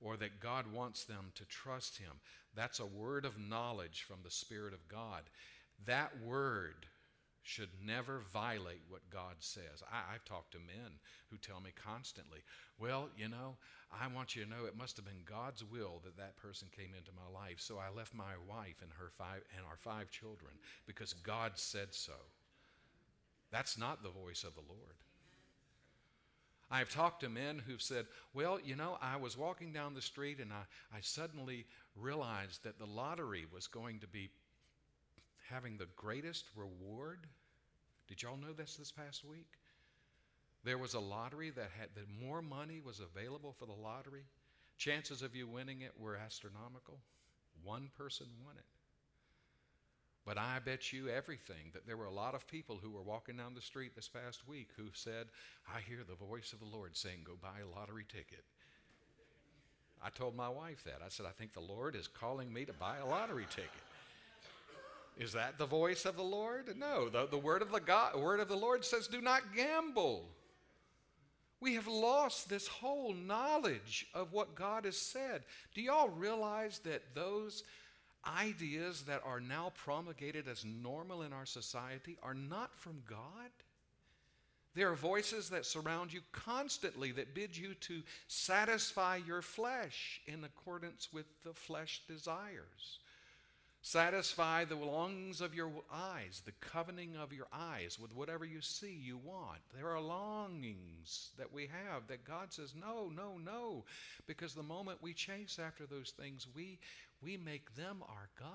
or 0.00 0.16
that 0.16 0.40
God 0.40 0.72
wants 0.72 1.04
them 1.04 1.32
to 1.34 1.44
trust 1.44 1.98
Him. 1.98 2.12
That's 2.54 2.80
a 2.80 2.86
word 2.86 3.24
of 3.24 3.38
knowledge 3.38 4.04
from 4.06 4.18
the 4.22 4.30
Spirit 4.30 4.74
of 4.74 4.88
God. 4.88 5.22
That 5.86 6.12
word 6.22 6.86
should 7.42 7.68
never 7.84 8.22
violate 8.32 8.80
what 8.88 9.10
God 9.10 9.36
says. 9.38 9.82
I, 9.92 10.12
have 10.12 10.24
talked 10.24 10.52
to 10.52 10.58
men 10.58 10.98
who 11.30 11.36
tell 11.36 11.60
me 11.60 11.70
constantly, 11.76 12.38
well, 12.78 13.10
you 13.18 13.28
know, 13.28 13.56
I 13.92 14.08
want 14.08 14.34
you 14.34 14.44
to 14.44 14.50
know 14.50 14.64
it 14.66 14.78
must 14.78 14.96
have 14.96 15.04
been 15.04 15.28
God's 15.28 15.62
will 15.62 16.00
that 16.04 16.16
that 16.16 16.38
person 16.38 16.68
came 16.74 16.94
into 16.96 17.12
my 17.12 17.28
life. 17.38 17.56
So 17.58 17.78
I 17.78 17.94
left 17.94 18.14
my 18.14 18.32
wife 18.48 18.80
and 18.82 18.90
her 18.98 19.10
five 19.10 19.42
and 19.56 19.64
our 19.68 19.76
five 19.76 20.10
children 20.10 20.52
because 20.86 21.12
God 21.12 21.52
said 21.56 21.88
so. 21.92 22.14
That's 23.52 23.78
not 23.78 24.02
the 24.02 24.08
voice 24.08 24.42
of 24.42 24.54
the 24.54 24.66
Lord. 24.66 25.03
I've 26.74 26.90
talked 26.90 27.20
to 27.20 27.28
men 27.28 27.62
who've 27.64 27.80
said, 27.80 28.06
Well, 28.32 28.58
you 28.58 28.74
know, 28.74 28.98
I 29.00 29.16
was 29.16 29.38
walking 29.38 29.72
down 29.72 29.94
the 29.94 30.02
street 30.02 30.40
and 30.40 30.52
I, 30.52 30.64
I 30.92 30.98
suddenly 31.02 31.66
realized 31.94 32.64
that 32.64 32.80
the 32.80 32.84
lottery 32.84 33.46
was 33.54 33.68
going 33.68 34.00
to 34.00 34.08
be 34.08 34.28
having 35.48 35.76
the 35.76 35.86
greatest 35.94 36.46
reward. 36.56 37.28
Did 38.08 38.24
y'all 38.24 38.36
know 38.36 38.52
this 38.52 38.74
this 38.74 38.90
past 38.90 39.24
week? 39.24 39.46
There 40.64 40.76
was 40.76 40.94
a 40.94 41.00
lottery 41.00 41.50
that 41.50 41.70
had 41.78 41.90
that 41.94 42.26
more 42.26 42.42
money 42.42 42.80
was 42.84 42.98
available 42.98 43.54
for 43.56 43.66
the 43.66 43.72
lottery. 43.72 44.24
Chances 44.76 45.22
of 45.22 45.36
you 45.36 45.46
winning 45.46 45.82
it 45.82 45.92
were 45.96 46.16
astronomical. 46.16 46.98
One 47.62 47.88
person 47.96 48.26
won 48.44 48.56
it. 48.56 48.73
But 50.26 50.38
I 50.38 50.58
bet 50.64 50.92
you 50.92 51.08
everything 51.08 51.70
that 51.74 51.86
there 51.86 51.98
were 51.98 52.06
a 52.06 52.12
lot 52.12 52.34
of 52.34 52.46
people 52.46 52.78
who 52.82 52.90
were 52.90 53.02
walking 53.02 53.36
down 53.36 53.54
the 53.54 53.60
street 53.60 53.94
this 53.94 54.08
past 54.08 54.48
week 54.48 54.68
who 54.76 54.84
said, 54.94 55.26
I 55.68 55.80
hear 55.80 56.00
the 56.08 56.14
voice 56.14 56.54
of 56.54 56.60
the 56.60 56.76
Lord 56.76 56.96
saying, 56.96 57.20
Go 57.24 57.32
buy 57.40 57.60
a 57.60 57.78
lottery 57.78 58.06
ticket. 58.08 58.44
I 60.02 60.10
told 60.10 60.34
my 60.34 60.48
wife 60.48 60.82
that. 60.84 61.00
I 61.04 61.08
said, 61.08 61.26
I 61.26 61.30
think 61.30 61.52
the 61.52 61.60
Lord 61.60 61.94
is 61.94 62.08
calling 62.08 62.52
me 62.52 62.64
to 62.64 62.72
buy 62.72 62.98
a 62.98 63.06
lottery 63.06 63.46
ticket. 63.50 63.70
Is 65.18 65.32
that 65.32 65.58
the 65.58 65.66
voice 65.66 66.06
of 66.06 66.16
the 66.16 66.22
Lord? 66.22 66.76
No. 66.76 67.08
The, 67.08 67.26
the 67.26 67.38
word, 67.38 67.62
of 67.62 67.70
the 67.70 67.80
God, 67.80 68.16
word 68.16 68.40
of 68.40 68.48
the 68.48 68.56
Lord 68.56 68.84
says, 68.84 69.06
Do 69.06 69.20
not 69.20 69.54
gamble. 69.54 70.24
We 71.60 71.74
have 71.74 71.86
lost 71.86 72.48
this 72.48 72.66
whole 72.66 73.14
knowledge 73.14 74.06
of 74.12 74.32
what 74.32 74.54
God 74.54 74.84
has 74.84 74.96
said. 74.96 75.44
Do 75.74 75.80
y'all 75.80 76.08
realize 76.08 76.80
that 76.80 77.14
those 77.14 77.62
ideas 78.26 79.02
that 79.02 79.22
are 79.24 79.40
now 79.40 79.72
promulgated 79.76 80.48
as 80.48 80.64
normal 80.64 81.22
in 81.22 81.32
our 81.32 81.46
society 81.46 82.16
are 82.22 82.34
not 82.34 82.74
from 82.74 83.02
God. 83.08 83.50
There 84.74 84.90
are 84.90 84.96
voices 84.96 85.50
that 85.50 85.66
surround 85.66 86.12
you 86.12 86.20
constantly 86.32 87.12
that 87.12 87.34
bid 87.34 87.56
you 87.56 87.74
to 87.74 88.02
satisfy 88.26 89.20
your 89.24 89.40
flesh 89.40 90.20
in 90.26 90.42
accordance 90.42 91.12
with 91.12 91.26
the 91.44 91.54
flesh 91.54 92.02
desires. 92.08 92.98
Satisfy 93.86 94.64
the 94.64 94.76
longings 94.76 95.42
of 95.42 95.54
your 95.54 95.70
eyes, 95.92 96.42
the 96.46 96.52
coveting 96.60 97.16
of 97.16 97.34
your 97.34 97.46
eyes 97.52 97.98
with 98.00 98.16
whatever 98.16 98.46
you 98.46 98.62
see 98.62 98.98
you 98.98 99.18
want. 99.18 99.60
There 99.76 99.90
are 99.90 100.00
longings 100.00 101.32
that 101.36 101.52
we 101.52 101.64
have 101.64 102.06
that 102.08 102.24
God 102.24 102.50
says, 102.50 102.72
no, 102.74 103.12
no, 103.14 103.36
no. 103.44 103.84
Because 104.26 104.54
the 104.54 104.62
moment 104.62 105.02
we 105.02 105.12
chase 105.12 105.58
after 105.62 105.84
those 105.84 106.14
things, 106.18 106.46
we, 106.56 106.78
we 107.24 107.36
make 107.38 107.74
them 107.74 108.02
our 108.06 108.28
God. 108.38 108.50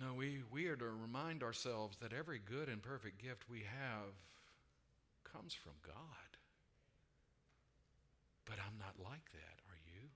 No, 0.00 0.14
we, 0.14 0.42
we 0.52 0.66
are 0.66 0.76
to 0.76 0.84
remind 0.84 1.42
ourselves 1.42 1.96
that 2.00 2.12
every 2.12 2.38
good 2.38 2.68
and 2.68 2.82
perfect 2.82 3.22
gift 3.22 3.44
we 3.50 3.60
have 3.60 4.12
comes 5.32 5.54
from 5.54 5.72
God. 5.84 5.96
But 8.44 8.56
I'm 8.64 8.78
not 8.78 8.94
like 9.02 9.24
that, 9.32 9.58
are 9.68 9.80
you? 9.84 10.08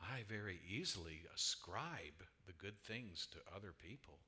I 0.00 0.22
very 0.28 0.60
easily 0.68 1.22
ascribe 1.34 2.22
the 2.46 2.52
good 2.52 2.78
things 2.86 3.26
to 3.32 3.56
other 3.56 3.72
people 3.72 4.18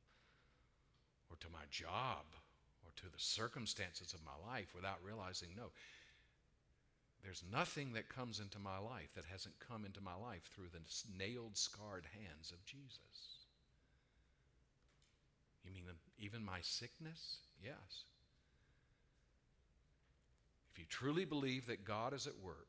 or 1.31 1.37
to 1.37 1.47
my 1.53 1.65
job 1.71 2.25
or 2.85 2.91
to 2.97 3.13
the 3.13 3.19
circumstances 3.19 4.15
of 4.15 4.25
my 4.25 4.51
life 4.51 4.75
without 4.75 4.99
realizing 5.05 5.51
no, 5.57 5.71
there's 7.23 7.43
nothing 7.53 7.93
that 7.93 8.09
comes 8.09 8.41
into 8.41 8.59
my 8.59 8.79
life 8.79 9.13
that 9.15 9.25
hasn't 9.31 9.55
come 9.61 9.85
into 9.85 10.01
my 10.01 10.15
life 10.15 10.49
through 10.55 10.69
the 10.73 10.81
nailed, 11.19 11.57
scarred 11.57 12.07
hands 12.15 12.51
of 12.51 12.65
Jesus. 12.65 13.47
You 15.65 15.73
mean 15.73 15.85
even 16.19 16.45
my 16.45 16.61
sickness? 16.63 17.39
Yes. 17.63 18.05
If 20.73 20.79
you 20.79 20.87
truly 20.89 21.25
believe 21.25 21.67
that 21.67 21.85
God 21.85 22.15
is 22.15 22.27
at 22.27 22.39
work, 22.43 22.69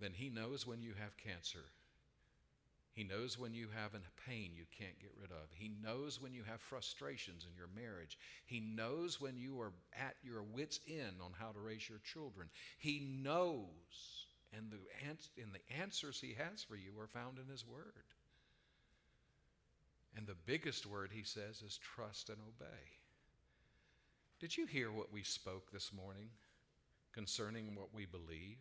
then 0.00 0.12
He 0.14 0.30
knows 0.30 0.66
when 0.66 0.80
you 0.80 0.94
have 0.98 1.16
cancer 1.18 1.66
he 3.00 3.06
knows 3.06 3.38
when 3.38 3.54
you 3.54 3.68
have 3.74 3.94
a 3.94 4.28
pain 4.28 4.50
you 4.54 4.66
can't 4.78 5.00
get 5.00 5.14
rid 5.18 5.30
of. 5.30 5.48
He 5.54 5.72
knows 5.82 6.20
when 6.20 6.34
you 6.34 6.42
have 6.42 6.60
frustrations 6.60 7.46
in 7.48 7.56
your 7.56 7.70
marriage. 7.74 8.18
He 8.44 8.60
knows 8.60 9.18
when 9.18 9.38
you 9.38 9.58
are 9.62 9.72
at 9.98 10.16
your 10.22 10.42
wits' 10.42 10.80
end 10.86 11.16
on 11.24 11.30
how 11.32 11.52
to 11.52 11.60
raise 11.60 11.88
your 11.88 12.00
children. 12.04 12.50
He 12.76 13.00
knows, 13.00 14.26
and 14.54 14.70
the, 14.70 14.76
and 15.42 15.50
the 15.54 15.80
answers 15.80 16.20
He 16.20 16.34
has 16.34 16.62
for 16.62 16.76
you 16.76 16.90
are 17.00 17.06
found 17.06 17.38
in 17.38 17.50
His 17.50 17.66
Word. 17.66 18.04
And 20.14 20.26
the 20.26 20.36
biggest 20.44 20.84
word 20.84 21.08
He 21.10 21.24
says 21.24 21.62
is 21.62 21.78
trust 21.78 22.28
and 22.28 22.38
obey. 22.46 22.98
Did 24.40 24.58
you 24.58 24.66
hear 24.66 24.92
what 24.92 25.10
we 25.10 25.22
spoke 25.22 25.72
this 25.72 25.90
morning 25.90 26.28
concerning 27.14 27.74
what 27.74 27.94
we 27.94 28.04
believe? 28.04 28.58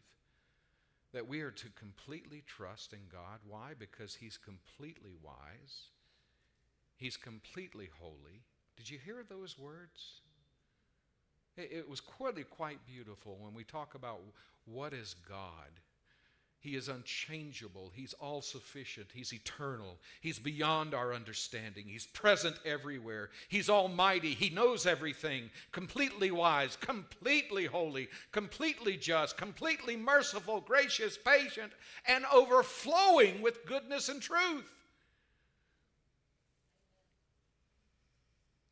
That 1.14 1.28
we 1.28 1.42
are 1.42 1.52
to 1.52 1.68
completely 1.76 2.44
trust 2.46 2.94
in 2.94 3.00
God. 3.12 3.40
Why? 3.48 3.72
Because 3.78 4.16
He's 4.16 4.38
completely 4.38 5.14
wise, 5.22 5.90
He's 6.98 7.18
completely 7.18 7.90
holy. 8.00 8.44
Did 8.78 8.90
you 8.90 8.98
hear 9.04 9.24
those 9.28 9.58
words? 9.58 10.22
It, 11.58 11.90
was 11.90 12.00
quite, 12.00 12.50
quite 12.50 12.86
beautiful 12.86 13.38
when 13.42 13.54
we 13.54 13.66
talk 13.66 13.96
about 13.96 14.22
what 14.66 14.94
is 14.94 15.16
God. 15.28 15.82
He 16.62 16.76
is 16.76 16.90
unchangeable. 16.90 17.94
He's 17.96 18.14
all 18.14 18.42
sufficient. 18.42 19.08
He's 19.14 19.34
eternal. 19.34 19.98
He's 20.20 20.40
beyond 20.40 20.94
our 20.94 21.14
understanding. 21.14 21.86
He's 21.88 22.06
present 22.06 22.58
everywhere. 22.66 23.30
He's 23.48 23.70
almighty. 23.70 24.34
He 24.34 24.50
knows 24.50 24.86
everything. 24.86 25.52
Completely 25.72 26.32
wise, 26.32 26.76
completely 26.76 27.66
holy, 27.66 28.10
completely 28.34 28.98
just, 28.98 29.38
completely 29.38 29.96
merciful, 29.96 30.60
gracious, 30.60 31.18
patient, 31.18 31.72
and 32.06 32.26
overflowing 32.26 33.42
with 33.42 33.66
goodness 33.66 34.10
and 34.10 34.22
truth. 34.22 34.70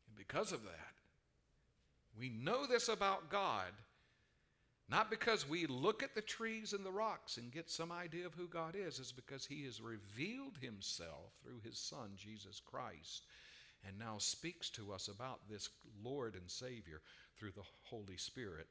And 0.08 0.16
because 0.18 0.52
of 0.52 0.62
that, 0.64 0.92
we 2.18 2.28
know 2.28 2.66
this 2.66 2.88
about 2.88 3.30
God 3.30 3.72
not 4.90 5.10
because 5.10 5.48
we 5.48 5.66
look 5.66 6.02
at 6.02 6.14
the 6.14 6.22
trees 6.22 6.72
and 6.72 6.84
the 6.84 6.90
rocks 6.90 7.36
and 7.36 7.52
get 7.52 7.70
some 7.70 7.92
idea 7.92 8.24
of 8.24 8.34
who 8.34 8.48
God 8.48 8.74
is, 8.74 8.98
it's 8.98 9.12
because 9.12 9.44
He 9.44 9.64
has 9.64 9.80
revealed 9.80 10.56
Himself 10.60 11.32
through 11.42 11.60
His 11.62 11.78
Son, 11.78 12.10
Jesus 12.16 12.60
Christ, 12.60 13.26
and 13.86 13.98
now 13.98 14.16
speaks 14.18 14.70
to 14.70 14.92
us 14.92 15.08
about 15.08 15.40
this 15.48 15.68
Lord 16.02 16.34
and 16.34 16.50
Savior 16.50 17.00
through 17.38 17.52
the 17.52 17.62
Holy 17.84 18.16
Spirit. 18.16 18.68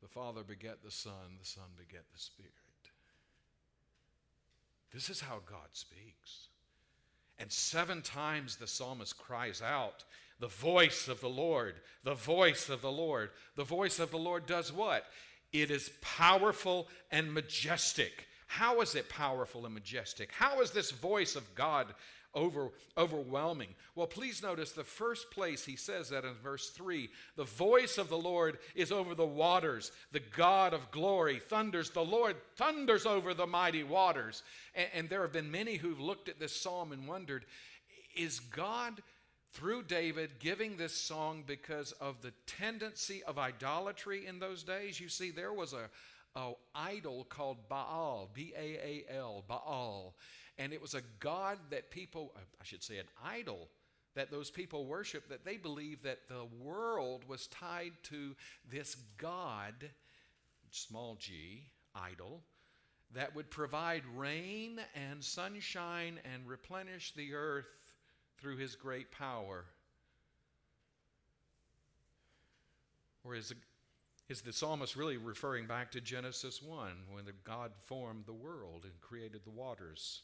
The 0.00 0.08
Father 0.08 0.42
beget 0.44 0.84
the 0.84 0.90
Son, 0.90 1.38
the 1.40 1.46
Son 1.46 1.64
beget 1.76 2.04
the 2.12 2.18
Spirit. 2.18 2.52
This 4.92 5.10
is 5.10 5.20
how 5.20 5.40
God 5.50 5.68
speaks. 5.72 6.48
And 7.38 7.52
seven 7.52 8.00
times 8.00 8.56
the 8.56 8.66
psalmist 8.66 9.18
cries 9.18 9.60
out, 9.60 10.04
The 10.38 10.48
voice 10.48 11.08
of 11.08 11.20
the 11.20 11.28
Lord, 11.28 11.74
the 12.04 12.14
voice 12.14 12.68
of 12.68 12.82
the 12.82 12.90
Lord. 12.92 13.30
The 13.56 13.64
voice 13.64 13.98
of 13.98 14.10
the 14.10 14.18
Lord 14.18 14.46
does 14.46 14.72
what? 14.72 15.04
It 15.52 15.70
is 15.70 15.90
powerful 16.02 16.88
and 17.10 17.32
majestic. 17.32 18.26
How 18.46 18.80
is 18.80 18.94
it 18.94 19.08
powerful 19.08 19.64
and 19.64 19.74
majestic? 19.74 20.30
How 20.32 20.60
is 20.60 20.70
this 20.70 20.90
voice 20.90 21.36
of 21.36 21.54
God 21.54 21.94
over, 22.34 22.70
overwhelming? 22.98 23.74
Well, 23.94 24.06
please 24.06 24.42
notice 24.42 24.72
the 24.72 24.84
first 24.84 25.30
place 25.30 25.64
he 25.64 25.76
says 25.76 26.10
that 26.10 26.24
in 26.24 26.34
verse 26.34 26.70
3 26.70 27.08
the 27.36 27.44
voice 27.44 27.96
of 27.96 28.08
the 28.08 28.18
Lord 28.18 28.58
is 28.74 28.92
over 28.92 29.14
the 29.14 29.26
waters. 29.26 29.90
The 30.12 30.20
God 30.20 30.74
of 30.74 30.90
glory 30.90 31.40
thunders. 31.40 31.90
The 31.90 32.04
Lord 32.04 32.36
thunders 32.56 33.06
over 33.06 33.32
the 33.32 33.46
mighty 33.46 33.82
waters. 33.82 34.42
And, 34.74 34.88
and 34.94 35.08
there 35.08 35.22
have 35.22 35.32
been 35.32 35.50
many 35.50 35.76
who've 35.76 36.00
looked 36.00 36.28
at 36.28 36.38
this 36.38 36.54
psalm 36.54 36.92
and 36.92 37.08
wondered 37.08 37.46
is 38.14 38.40
God 38.40 39.02
through 39.56 39.84
David 39.84 40.38
giving 40.38 40.76
this 40.76 40.92
song 40.92 41.42
because 41.46 41.92
of 41.92 42.20
the 42.20 42.32
tendency 42.46 43.22
of 43.24 43.38
idolatry 43.38 44.26
in 44.26 44.38
those 44.38 44.62
days? 44.62 45.00
You 45.00 45.08
see, 45.08 45.30
there 45.30 45.52
was 45.52 45.72
a, 45.72 45.88
idol 46.74 47.24
called 47.30 47.66
Baal, 47.66 48.28
B 48.34 48.52
A 48.54 48.60
A 48.60 49.16
L, 49.16 49.42
Baal. 49.48 50.14
And 50.58 50.74
it 50.74 50.82
was 50.82 50.92
a 50.92 51.00
god 51.20 51.56
that 51.70 51.90
people, 51.90 52.32
uh, 52.36 52.40
I 52.60 52.64
should 52.64 52.82
say, 52.82 52.98
an 52.98 53.06
idol 53.24 53.68
that 54.14 54.30
those 54.30 54.50
people 54.50 54.84
worshiped, 54.84 55.30
that 55.30 55.46
they 55.46 55.56
believed 55.56 56.04
that 56.04 56.28
the 56.28 56.44
world 56.62 57.24
was 57.26 57.46
tied 57.46 57.92
to 58.04 58.36
this 58.70 58.94
god, 59.16 59.74
small 60.70 61.16
g, 61.18 61.64
idol, 61.94 62.42
that 63.14 63.34
would 63.34 63.50
provide 63.50 64.02
rain 64.14 64.80
and 64.94 65.24
sunshine 65.24 66.18
and 66.30 66.46
replenish 66.46 67.14
the 67.14 67.32
earth 67.32 67.66
through 68.38 68.56
his 68.56 68.76
great 68.76 69.10
power. 69.10 69.64
Or 73.24 73.34
is, 73.34 73.52
is 74.28 74.42
the 74.42 74.52
psalmist 74.52 74.96
really 74.96 75.16
referring 75.16 75.66
back 75.66 75.90
to 75.92 76.00
Genesis 76.00 76.62
1 76.62 76.90
when 77.10 77.24
God 77.44 77.72
formed 77.80 78.26
the 78.26 78.32
world 78.32 78.84
and 78.84 79.00
created 79.00 79.42
the 79.44 79.50
waters? 79.50 80.22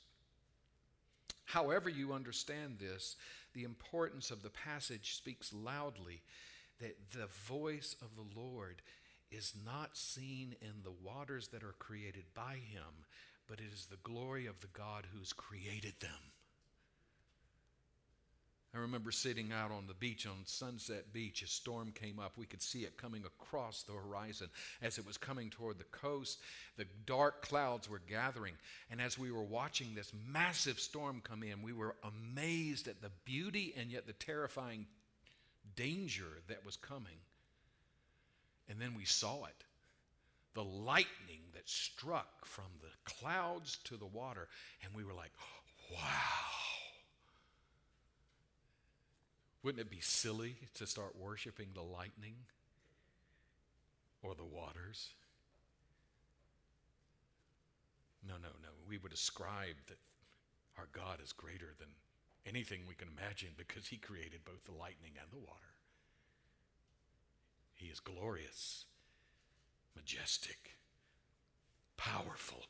However, 1.45 1.89
you 1.89 2.13
understand 2.13 2.79
this, 2.79 3.17
the 3.55 3.65
importance 3.65 4.31
of 4.31 4.43
the 4.43 4.51
passage 4.51 5.17
speaks 5.17 5.53
loudly 5.53 6.23
that 6.81 6.97
the 7.13 7.27
voice 7.27 7.97
of 8.01 8.09
the 8.17 8.41
Lord 8.41 8.83
is 9.31 9.55
not 9.65 9.97
seen 9.97 10.55
in 10.61 10.83
the 10.83 10.95
waters 11.03 11.49
that 11.49 11.63
are 11.63 11.75
created 11.79 12.25
by 12.35 12.55
Him, 12.55 13.07
but 13.47 13.59
it 13.59 13.73
is 13.73 13.87
the 13.87 13.97
glory 14.03 14.47
of 14.47 14.61
the 14.61 14.69
God 14.69 15.07
who's 15.13 15.33
created 15.33 15.95
them. 16.01 16.32
I 18.75 18.79
remember 18.79 19.11
sitting 19.11 19.53
out 19.53 19.71
on 19.71 19.87
the 19.87 19.93
beach 19.95 20.27
on 20.27 20.47
Sunset 20.47 21.13
Beach. 21.13 21.43
A 21.43 21.47
storm 21.47 21.93
came 21.93 22.19
up. 22.19 22.39
We 22.39 22.47
could 22.47 22.63
see 22.63 22.85
it 22.85 22.97
coming 22.97 23.23
across 23.27 23.83
the 23.83 23.93
horizon. 23.93 24.49
As 24.81 24.97
it 24.97 25.07
was 25.07 25.19
coming 25.19 25.51
toward 25.51 25.79
the 25.79 25.85
coast, 25.85 26.41
the 26.79 26.87
dark 27.05 27.43
clouds 27.43 27.91
were 27.91 28.01
gathering. 28.09 28.55
And 28.91 28.99
as 28.99 29.19
we 29.19 29.31
were 29.31 29.43
watching 29.43 29.95
this 29.95 30.11
massive 30.27 30.81
storm 30.81 31.21
come 31.23 31.43
in, 31.43 31.61
we 31.61 31.75
were 31.75 31.97
amazed 32.03 32.89
at 32.89 33.03
the 33.03 33.11
beauty 33.27 33.75
and 33.77 33.91
yet 33.91 34.07
the 34.07 34.15
terrifying 34.15 34.87
danger 35.77 36.41
that 36.49 36.65
was 36.65 36.77
coming. 36.77 37.21
And 38.71 38.81
then 38.81 38.95
we 38.97 39.05
saw 39.05 39.45
it 39.45 39.65
the 40.55 40.65
lightning 40.65 41.41
that 41.55 41.69
struck 41.69 42.45
from 42.45 42.67
the 42.81 42.89
clouds 43.05 43.79
to 43.85 43.97
the 43.97 44.07
water. 44.07 44.49
And 44.83 44.95
we 44.95 45.05
were 45.05 45.15
like, 45.15 45.33
wow. 45.91 46.72
Wouldn't 49.63 49.81
it 49.81 49.91
be 49.91 50.01
silly 50.01 50.57
to 50.75 50.87
start 50.87 51.15
worshiping 51.19 51.69
the 51.75 51.83
lightning 51.83 52.35
or 54.23 54.35
the 54.35 54.45
waters? 54.45 55.11
No, 58.27 58.35
no, 58.35 58.49
no. 58.63 58.69
We 58.89 58.99
would 58.99 59.13
ascribe 59.13 59.77
that 59.89 59.99
our 60.79 60.89
God 60.93 61.19
is 61.23 61.33
greater 61.33 61.75
than 61.79 61.89
anything 62.47 62.81
we 62.89 62.95
can 62.95 63.09
imagine 63.17 63.51
because 63.57 63.87
he 63.87 63.97
created 63.97 64.45
both 64.45 64.65
the 64.65 64.73
lightning 64.73 65.13
and 65.21 65.31
the 65.31 65.47
water. 65.47 65.75
He 67.75 67.87
is 67.87 68.01
glorious, 68.01 68.85
majestic, 69.95 70.77
powerful. 71.97 72.65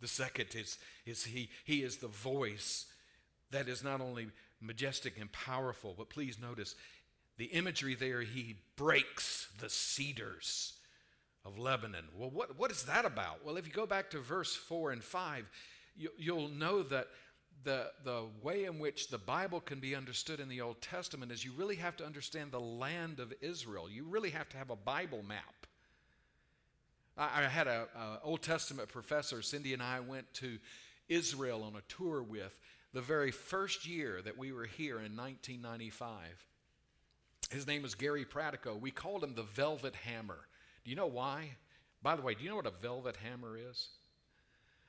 The 0.00 0.08
second 0.08 0.54
is, 0.54 0.78
is 1.04 1.24
he, 1.24 1.50
he 1.64 1.82
is 1.82 1.98
the 1.98 2.08
voice 2.08 2.86
that 3.50 3.68
is 3.68 3.82
not 3.82 4.00
only 4.00 4.28
majestic 4.60 5.18
and 5.18 5.30
powerful, 5.32 5.94
but 5.96 6.10
please 6.10 6.38
notice 6.40 6.74
the 7.38 7.46
imagery 7.46 7.94
there, 7.94 8.20
he 8.20 8.56
breaks 8.76 9.48
the 9.60 9.70
cedars 9.70 10.74
of 11.44 11.58
Lebanon. 11.58 12.04
Well, 12.14 12.30
what, 12.30 12.58
what 12.58 12.70
is 12.70 12.82
that 12.84 13.06
about? 13.06 13.44
Well, 13.44 13.56
if 13.56 13.66
you 13.66 13.72
go 13.72 13.86
back 13.86 14.10
to 14.10 14.18
verse 14.18 14.54
4 14.54 14.92
and 14.92 15.02
5, 15.02 15.48
you, 15.96 16.10
you'll 16.18 16.48
know 16.48 16.82
that 16.82 17.08
the, 17.64 17.90
the 18.04 18.24
way 18.42 18.64
in 18.64 18.78
which 18.78 19.08
the 19.08 19.18
Bible 19.18 19.60
can 19.60 19.80
be 19.80 19.94
understood 19.94 20.40
in 20.40 20.48
the 20.48 20.60
Old 20.60 20.80
Testament 20.80 21.32
is 21.32 21.44
you 21.44 21.52
really 21.56 21.76
have 21.76 21.96
to 21.96 22.06
understand 22.06 22.52
the 22.52 22.60
land 22.60 23.20
of 23.20 23.32
Israel. 23.40 23.88
You 23.90 24.04
really 24.04 24.30
have 24.30 24.48
to 24.50 24.56
have 24.56 24.70
a 24.70 24.76
Bible 24.76 25.22
map. 25.26 25.66
I, 27.16 27.40
I 27.40 27.48
had 27.48 27.68
an 27.68 27.86
Old 28.22 28.42
Testament 28.42 28.88
professor, 28.88 29.42
Cindy 29.42 29.72
and 29.72 29.82
I 29.82 30.00
went 30.00 30.32
to 30.34 30.58
Israel 31.08 31.62
on 31.64 31.74
a 31.74 31.82
tour 31.88 32.22
with 32.22 32.58
the 32.92 33.00
very 33.00 33.30
first 33.30 33.86
year 33.86 34.20
that 34.22 34.38
we 34.38 34.52
were 34.52 34.64
here 34.64 34.96
in 34.96 35.16
1995. 35.16 36.18
His 37.50 37.66
name 37.66 37.82
was 37.82 37.94
Gary 37.94 38.24
Pratico. 38.24 38.78
We 38.78 38.90
called 38.90 39.24
him 39.24 39.34
the 39.34 39.42
Velvet 39.42 39.94
Hammer. 39.94 40.38
Do 40.84 40.90
you 40.90 40.96
know 40.96 41.06
why? 41.06 41.50
By 42.02 42.16
the 42.16 42.22
way, 42.22 42.34
do 42.34 42.42
you 42.42 42.50
know 42.50 42.56
what 42.56 42.66
a 42.66 42.70
velvet 42.70 43.16
hammer 43.16 43.56
is? 43.56 43.88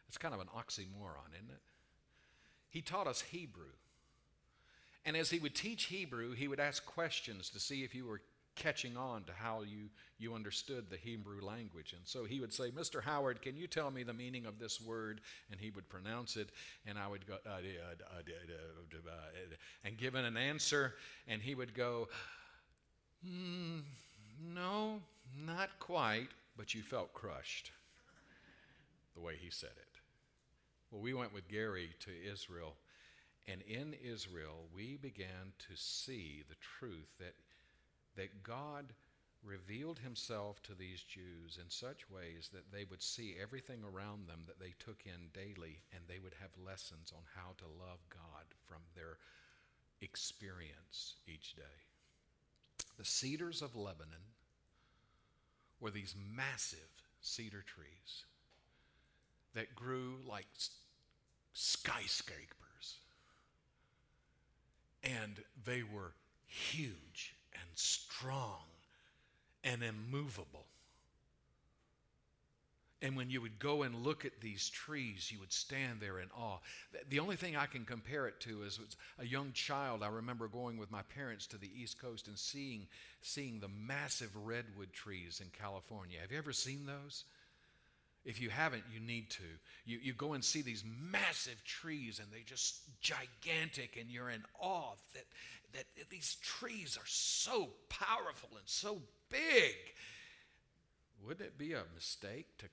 It's 0.07 0.17
kind 0.17 0.33
of 0.33 0.39
an 0.39 0.47
oxymoron, 0.47 1.33
isn't 1.35 1.49
it? 1.49 1.61
He 2.69 2.81
taught 2.81 3.07
us 3.07 3.21
Hebrew. 3.21 3.73
And 5.05 5.17
as 5.17 5.29
he 5.29 5.39
would 5.39 5.55
teach 5.55 5.85
Hebrew, 5.85 6.33
he 6.33 6.47
would 6.47 6.59
ask 6.59 6.85
questions 6.85 7.49
to 7.49 7.59
see 7.59 7.83
if 7.83 7.95
you 7.95 8.05
were 8.05 8.21
catching 8.55 8.97
on 8.97 9.23
to 9.23 9.31
how 9.33 9.61
you, 9.61 9.89
you 10.19 10.33
understood 10.33 10.89
the 10.89 10.97
Hebrew 10.97 11.41
language. 11.41 11.93
And 11.93 12.01
so 12.05 12.25
he 12.25 12.39
would 12.39 12.53
say, 12.53 12.71
Mr. 12.71 13.01
Howard, 13.01 13.41
can 13.41 13.55
you 13.55 13.67
tell 13.67 13.91
me 13.91 14.03
the 14.03 14.13
meaning 14.13 14.45
of 14.45 14.59
this 14.59 14.81
word? 14.81 15.21
And 15.51 15.59
he 15.59 15.69
would 15.71 15.87
pronounce 15.89 16.37
it, 16.37 16.49
and 16.85 16.97
I 16.97 17.07
would 17.07 17.25
go, 17.25 17.37
and 19.83 19.97
give 19.97 20.15
an 20.15 20.37
answer, 20.37 20.95
and 21.27 21.41
he 21.41 21.55
would 21.55 21.73
go, 21.73 22.07
mm, 23.25 23.81
No, 24.53 25.01
not 25.45 25.69
quite, 25.79 26.29
but 26.57 26.73
you 26.73 26.81
felt 26.81 27.13
crushed 27.13 27.71
the 29.15 29.21
way 29.21 29.35
he 29.39 29.49
said 29.49 29.71
it. 29.77 29.99
Well, 30.91 31.01
we 31.01 31.13
went 31.13 31.33
with 31.33 31.47
Gary 31.47 31.89
to 32.01 32.11
Israel, 32.31 32.75
and 33.47 33.61
in 33.61 33.95
Israel, 34.03 34.65
we 34.75 34.97
began 34.97 35.53
to 35.69 35.75
see 35.75 36.43
the 36.47 36.55
truth 36.79 37.07
that, 37.19 37.33
that 38.15 38.43
God 38.43 38.93
revealed 39.43 39.99
himself 39.99 40.61
to 40.63 40.73
these 40.75 41.01
Jews 41.01 41.57
in 41.59 41.69
such 41.69 42.09
ways 42.09 42.49
that 42.53 42.71
they 42.71 42.83
would 42.83 43.01
see 43.01 43.35
everything 43.41 43.79
around 43.83 44.27
them 44.27 44.41
that 44.45 44.59
they 44.59 44.73
took 44.77 45.03
in 45.05 45.29
daily, 45.33 45.79
and 45.93 46.03
they 46.07 46.19
would 46.19 46.35
have 46.39 46.51
lessons 46.63 47.11
on 47.15 47.23
how 47.35 47.53
to 47.57 47.65
love 47.65 47.99
God 48.09 48.45
from 48.67 48.81
their 48.95 49.17
experience 50.01 51.15
each 51.27 51.55
day. 51.55 51.87
The 52.97 53.05
cedars 53.05 53.61
of 53.61 53.75
Lebanon 53.75 54.35
were 55.79 55.91
these 55.91 56.15
massive 56.35 56.79
cedar 57.21 57.63
trees 57.65 58.25
that 59.55 59.75
grew 59.75 60.17
like 60.27 60.47
skyscrapers. 61.53 62.99
And 65.03 65.41
they 65.65 65.81
were 65.81 66.13
huge 66.45 67.35
and 67.53 67.69
strong 67.75 68.61
and 69.63 69.83
immovable. 69.83 70.65
And 73.03 73.17
when 73.17 73.31
you 73.31 73.41
would 73.41 73.57
go 73.57 73.81
and 73.81 74.03
look 74.03 74.25
at 74.25 74.41
these 74.41 74.69
trees, 74.69 75.31
you 75.31 75.39
would 75.39 75.51
stand 75.51 75.99
there 75.99 76.19
in 76.19 76.27
awe. 76.37 76.59
The 77.09 77.19
only 77.19 77.35
thing 77.35 77.55
I 77.55 77.65
can 77.65 77.83
compare 77.83 78.27
it 78.27 78.39
to 78.41 78.61
is 78.61 78.79
a 79.17 79.25
young 79.25 79.53
child. 79.53 80.03
I 80.03 80.09
remember 80.09 80.47
going 80.47 80.77
with 80.77 80.91
my 80.91 81.01
parents 81.01 81.47
to 81.47 81.57
the 81.57 81.71
East 81.75 81.99
Coast 81.99 82.27
and 82.27 82.37
seeing, 82.37 82.85
seeing 83.21 83.59
the 83.59 83.67
massive 83.67 84.29
redwood 84.35 84.93
trees 84.93 85.41
in 85.43 85.49
California. 85.59 86.19
Have 86.21 86.31
you 86.31 86.37
ever 86.37 86.53
seen 86.53 86.85
those? 86.85 87.23
If 88.23 88.39
you 88.39 88.49
haven't, 88.49 88.83
you 88.93 88.99
need 88.99 89.31
to. 89.31 89.43
You, 89.85 89.97
you 90.01 90.13
go 90.13 90.33
and 90.33 90.43
see 90.43 90.61
these 90.61 90.83
massive 91.11 91.63
trees, 91.63 92.19
and 92.19 92.31
they're 92.31 92.41
just 92.45 92.81
gigantic, 93.01 93.97
and 93.99 94.11
you're 94.11 94.29
in 94.29 94.43
awe 94.59 94.93
that, 95.13 95.25
that 95.73 96.09
these 96.09 96.35
trees 96.41 96.97
are 96.97 97.07
so 97.07 97.69
powerful 97.89 98.49
and 98.51 98.65
so 98.65 99.01
big. 99.29 99.75
Wouldn't 101.25 101.45
it 101.45 101.57
be 101.57 101.73
a 101.73 101.83
mistake 101.95 102.57
to 102.59 102.67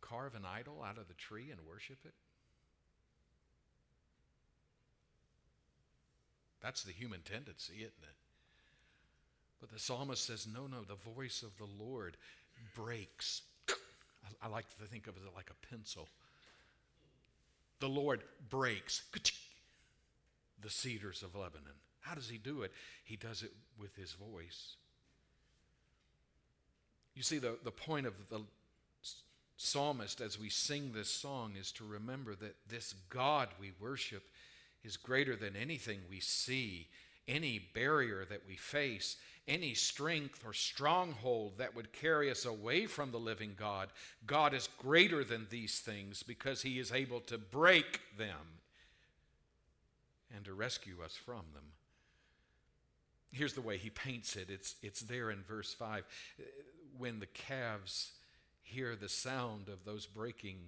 carve 0.00 0.34
an 0.34 0.44
idol 0.44 0.82
out 0.82 0.98
of 0.98 1.08
the 1.08 1.14
tree 1.14 1.48
and 1.50 1.60
worship 1.66 1.98
it? 2.04 2.14
That's 6.60 6.82
the 6.82 6.92
human 6.92 7.20
tendency, 7.20 7.74
isn't 7.76 8.02
it? 8.02 8.16
But 9.60 9.70
the 9.70 9.78
psalmist 9.78 10.26
says, 10.26 10.46
no, 10.46 10.66
no, 10.66 10.82
the 10.82 10.94
voice 10.94 11.42
of 11.42 11.56
the 11.56 11.68
Lord 11.82 12.16
breaks. 12.74 13.42
I, 14.42 14.48
like 14.48 14.68
to 14.68 14.84
think 14.84 15.06
of 15.06 15.16
it 15.16 15.22
like 15.34 15.50
a 15.50 15.66
pencil. 15.66 16.08
The 17.80 17.88
Lord 17.88 18.22
breaks 18.48 19.02
the 20.62 20.70
cedars 20.70 21.22
of 21.22 21.34
Lebanon. 21.34 21.74
How 22.00 22.14
does 22.14 22.28
he 22.28 22.38
do 22.38 22.62
it? 22.62 22.72
He 23.04 23.16
does 23.16 23.42
it 23.42 23.52
with 23.78 23.94
his 23.96 24.12
voice. 24.12 24.76
You 27.14 27.22
see, 27.22 27.38
the, 27.38 27.58
the 27.64 27.70
point 27.70 28.06
of 28.06 28.14
the 28.30 28.40
psalmist 29.56 30.20
as 30.20 30.38
we 30.38 30.48
sing 30.48 30.92
this 30.92 31.10
song 31.10 31.54
is 31.58 31.72
to 31.72 31.84
remember 31.84 32.34
that 32.36 32.54
this 32.68 32.94
God 33.10 33.48
we 33.60 33.72
worship 33.80 34.22
is 34.84 34.96
greater 34.96 35.34
than 35.34 35.56
anything 35.56 35.98
we 36.08 36.20
see, 36.20 36.86
any 37.26 37.58
barrier 37.58 38.24
that 38.24 38.42
we 38.46 38.54
face, 38.54 39.16
any 39.48 39.74
strength 39.74 40.44
or 40.46 40.52
stronghold 40.52 41.54
that 41.58 41.74
would 41.74 41.92
carry 41.92 42.30
us 42.30 42.44
away 42.44 42.86
from 42.86 43.10
the 43.10 43.18
living 43.18 43.54
God. 43.58 43.88
God 44.26 44.54
is 44.54 44.68
greater 44.78 45.24
than 45.24 45.46
these 45.50 45.80
things 45.80 46.22
because 46.22 46.62
he 46.62 46.78
is 46.78 46.92
able 46.92 47.20
to 47.20 47.38
break 47.38 48.00
them 48.16 48.60
and 50.34 50.44
to 50.44 50.52
rescue 50.52 50.96
us 51.04 51.16
from 51.16 51.42
them. 51.54 51.64
Here's 53.30 53.54
the 53.54 53.60
way 53.60 53.76
he 53.78 53.90
paints 53.90 54.36
it. 54.36 54.48
It's, 54.50 54.74
it's 54.82 55.00
there 55.00 55.30
in 55.30 55.42
verse 55.42 55.72
5. 55.74 56.04
When 56.96 57.20
the 57.20 57.26
calves 57.26 58.12
hear 58.62 58.96
the 58.96 59.08
sound 59.08 59.68
of 59.68 59.84
those 59.84 60.06
breaking, 60.06 60.58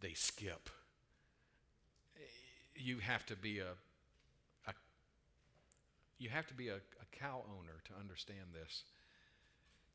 they 0.00 0.12
skip. 0.12 0.70
You 2.76 2.98
have 2.98 3.26
to 3.26 3.36
be 3.36 3.58
a, 3.58 3.72
a 4.66 4.72
you 6.18 6.30
have 6.30 6.46
to 6.48 6.54
be 6.54 6.68
a, 6.68 6.76
a 6.76 6.99
cow 7.12 7.44
owner 7.58 7.82
to 7.84 7.98
understand 7.98 8.52
this. 8.52 8.84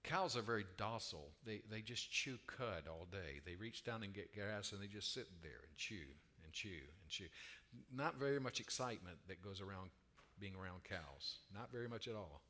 Cows 0.04 0.38
are 0.38 0.42
very 0.42 0.66
docile. 0.78 1.32
They, 1.46 1.62
they 1.70 1.82
just 1.82 2.12
chew 2.12 2.38
cud 2.46 2.84
all 2.88 3.08
day. 3.12 3.42
They 3.46 3.56
reach 3.56 3.84
down 3.84 4.04
and 4.04 4.14
get 4.14 4.36
grass 4.36 4.72
and 4.72 4.82
they 4.82 4.88
just 4.88 5.14
sit 5.14 5.28
there 5.42 5.62
and 5.68 5.76
chew 5.78 6.06
and 6.44 6.54
chew 6.54 6.70
and 6.70 7.10
chew. 7.10 7.26
Not 7.94 8.20
very 8.20 8.40
much 8.40 8.60
excitement 8.60 9.18
that 9.28 9.42
goes 9.42 9.62
around 9.62 9.90
being 10.40 10.54
around 10.56 10.84
cows. 10.84 11.40
Not 11.54 11.72
very 11.72 11.88
much 11.88 12.08
at 12.08 12.16
all. 12.16 12.42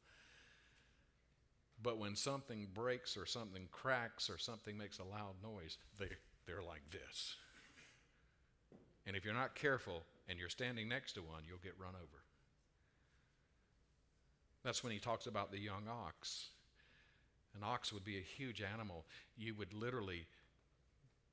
But 1.81 1.97
when 1.97 2.15
something 2.15 2.67
breaks 2.73 3.15
or 3.15 3.25
something 3.25 3.67
cracks 3.71 4.29
or 4.29 4.37
something 4.37 4.77
makes 4.77 4.99
a 4.99 5.03
loud 5.03 5.35
noise, 5.41 5.77
they, 5.97 6.09
they're 6.45 6.63
like 6.63 6.83
this. 6.91 7.35
And 9.05 9.15
if 9.15 9.23
you're 9.23 9.33
not 9.33 9.55
careful 9.55 10.03
and 10.27 10.39
you're 10.39 10.49
standing 10.49 10.89
next 10.89 11.13
to 11.13 11.21
one, 11.21 11.43
you'll 11.47 11.59
get 11.63 11.79
run 11.79 11.93
over. 11.95 12.24
That's 14.65 14.83
when 14.83 14.91
he 14.91 14.97
talks 14.97 15.27
about 15.27 15.51
the 15.51 15.59
young 15.59 15.83
ox. 15.87 16.49
An 17.55 17.61
ox 17.63 17.93
would 17.93 18.03
be 18.03 18.17
a 18.17 18.21
huge 18.21 18.63
animal. 18.63 19.05
You 19.37 19.53
would 19.53 19.73
literally 19.73 20.25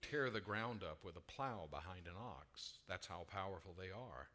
tear 0.03 0.29
the 0.29 0.43
ground 0.43 0.83
up 0.83 0.99
with 1.03 1.17
a 1.17 1.33
plow 1.33 1.67
behind 1.71 2.07
an 2.07 2.13
ox. 2.21 2.75
That's 2.91 3.07
how 3.07 3.25
powerful 3.33 3.75
they 3.79 3.87
are. 3.87 4.29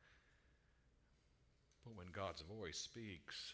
But 1.86 1.96
when 1.96 2.08
God's 2.12 2.42
voice 2.42 2.80
speaks, 2.80 3.54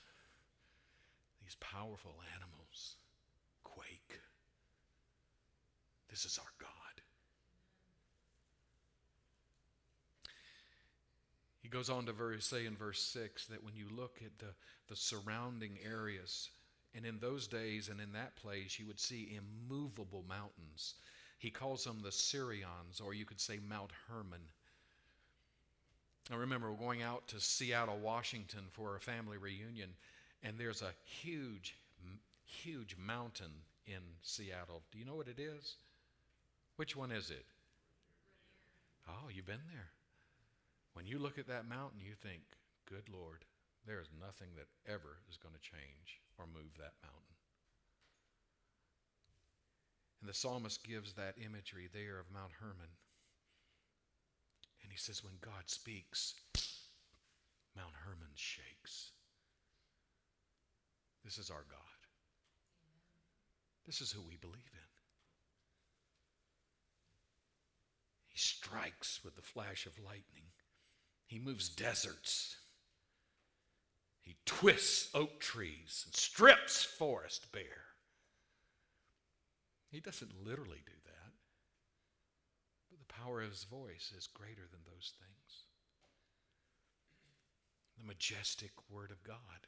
these 1.43 1.57
powerful 1.59 2.15
animals 2.37 2.95
quake. 3.65 4.21
This 6.09 6.23
is 6.23 6.39
our 6.39 6.53
God. 6.57 6.69
He 11.61 11.62
goes 11.73 11.89
on 11.89 12.05
to 12.05 12.13
verse, 12.13 12.45
say 12.45 12.65
in 12.65 12.75
verse 12.75 13.01
6 13.01 13.47
that 13.47 13.63
when 13.63 13.75
you 13.75 13.87
look 13.95 14.19
at 14.23 14.37
the, 14.39 14.53
the 14.87 14.95
surrounding 14.95 15.77
areas 15.83 16.49
And 16.95 17.05
in 17.05 17.19
those 17.19 17.47
days 17.47 17.89
and 17.89 17.99
in 17.99 18.11
that 18.13 18.35
place, 18.35 18.77
you 18.79 18.85
would 18.85 18.99
see 18.99 19.37
immovable 19.37 20.23
mountains. 20.29 20.95
He 21.39 21.49
calls 21.49 21.83
them 21.83 22.01
the 22.03 22.11
Sirions, 22.11 23.01
or 23.03 23.13
you 23.13 23.25
could 23.25 23.39
say 23.41 23.59
Mount 23.67 23.91
Hermon. 24.07 24.41
I 26.31 26.35
remember 26.35 26.71
we're 26.71 26.77
going 26.77 27.01
out 27.01 27.27
to 27.29 27.39
Seattle, 27.39 27.97
Washington 27.97 28.65
for 28.71 28.95
a 28.95 28.99
family 28.99 29.37
reunion, 29.37 29.89
and 30.43 30.57
there's 30.57 30.81
a 30.81 30.93
huge, 31.03 31.75
huge 32.45 32.95
mountain 32.97 33.51
in 33.87 34.01
Seattle. 34.21 34.83
Do 34.91 34.99
you 34.99 35.05
know 35.05 35.15
what 35.15 35.27
it 35.27 35.39
is? 35.39 35.75
Which 36.77 36.95
one 36.95 37.11
is 37.11 37.31
it? 37.31 37.45
Oh, 39.09 39.29
you've 39.33 39.45
been 39.47 39.65
there. 39.71 39.89
When 40.93 41.05
you 41.05 41.19
look 41.19 41.37
at 41.37 41.47
that 41.47 41.67
mountain, 41.67 41.99
you 41.99 42.13
think, 42.13 42.41
good 42.87 43.09
Lord, 43.11 43.45
there 43.85 43.99
is 43.99 44.09
nothing 44.19 44.49
that 44.55 44.69
ever 44.87 45.19
is 45.29 45.37
going 45.37 45.53
to 45.53 45.59
change 45.59 46.21
or 46.37 46.45
move 46.45 46.77
that 46.77 46.93
mountain. 47.01 47.35
And 50.21 50.29
the 50.29 50.33
psalmist 50.33 50.87
gives 50.87 51.13
that 51.13 51.35
imagery 51.43 51.89
there 51.91 52.17
of 52.19 52.31
Mount 52.31 52.53
Hermon. 52.59 52.95
And 54.81 54.91
he 54.91 54.97
says, 54.97 55.23
when 55.23 55.33
God 55.41 55.67
speaks, 55.67 56.35
Mount 57.75 57.93
Hermon 58.05 58.31
shakes. 58.35 59.11
This 61.25 61.37
is 61.37 61.49
our 61.49 61.65
God. 61.69 61.79
This 63.85 63.99
is 63.99 64.11
who 64.11 64.21
we 64.21 64.37
believe 64.37 64.71
in. 64.73 64.91
He 68.29 68.37
strikes 68.37 69.19
with 69.25 69.35
the 69.35 69.41
flash 69.41 69.85
of 69.85 69.99
lightning. 69.99 70.52
He 71.25 71.39
moves 71.39 71.69
deserts. 71.69 72.57
He 74.21 74.35
twists 74.45 75.09
oak 75.13 75.39
trees 75.39 76.03
and 76.05 76.15
strips 76.15 76.83
forest 76.83 77.51
bare. 77.51 77.85
He 79.91 79.99
doesn't 79.99 80.43
literally 80.43 80.81
do 80.85 80.93
that, 81.05 81.33
but 82.89 82.99
the 82.99 83.13
power 83.13 83.41
of 83.41 83.49
his 83.51 83.65
voice 83.65 84.11
is 84.17 84.27
greater 84.27 84.67
than 84.71 84.79
those 84.85 85.13
things. 85.19 85.63
The 87.99 88.07
majestic 88.07 88.71
Word 88.89 89.11
of 89.11 89.23
God. 89.23 89.67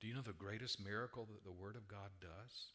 Do 0.00 0.08
you 0.08 0.14
know 0.14 0.22
the 0.22 0.32
greatest 0.32 0.82
miracle 0.82 1.26
that 1.26 1.44
the 1.44 1.52
Word 1.52 1.76
of 1.76 1.86
God 1.86 2.10
does? 2.20 2.72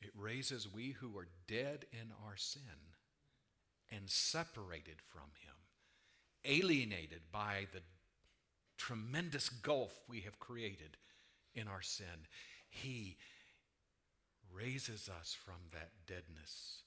It 0.00 0.12
raises 0.14 0.72
we 0.72 0.92
who 0.92 1.18
are 1.18 1.28
dead 1.46 1.84
in 1.92 2.12
our 2.24 2.36
sin 2.36 2.62
and 3.90 4.08
separated 4.08 4.96
from 5.04 5.30
Him, 5.42 5.54
alienated 6.44 7.22
by 7.32 7.66
the 7.72 7.82
tremendous 8.76 9.48
gulf 9.48 9.92
we 10.08 10.20
have 10.20 10.38
created 10.38 10.96
in 11.54 11.68
our 11.68 11.82
sin. 11.82 12.26
He 12.68 13.16
raises 14.52 15.08
us 15.08 15.36
from 15.44 15.70
that 15.72 15.90
deadness 16.06 16.82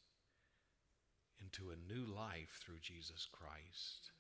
into 1.42 1.72
a 1.72 1.94
new 1.94 2.06
life 2.06 2.60
through 2.64 2.80
Jesus 2.82 3.28
Christ, 3.32 4.12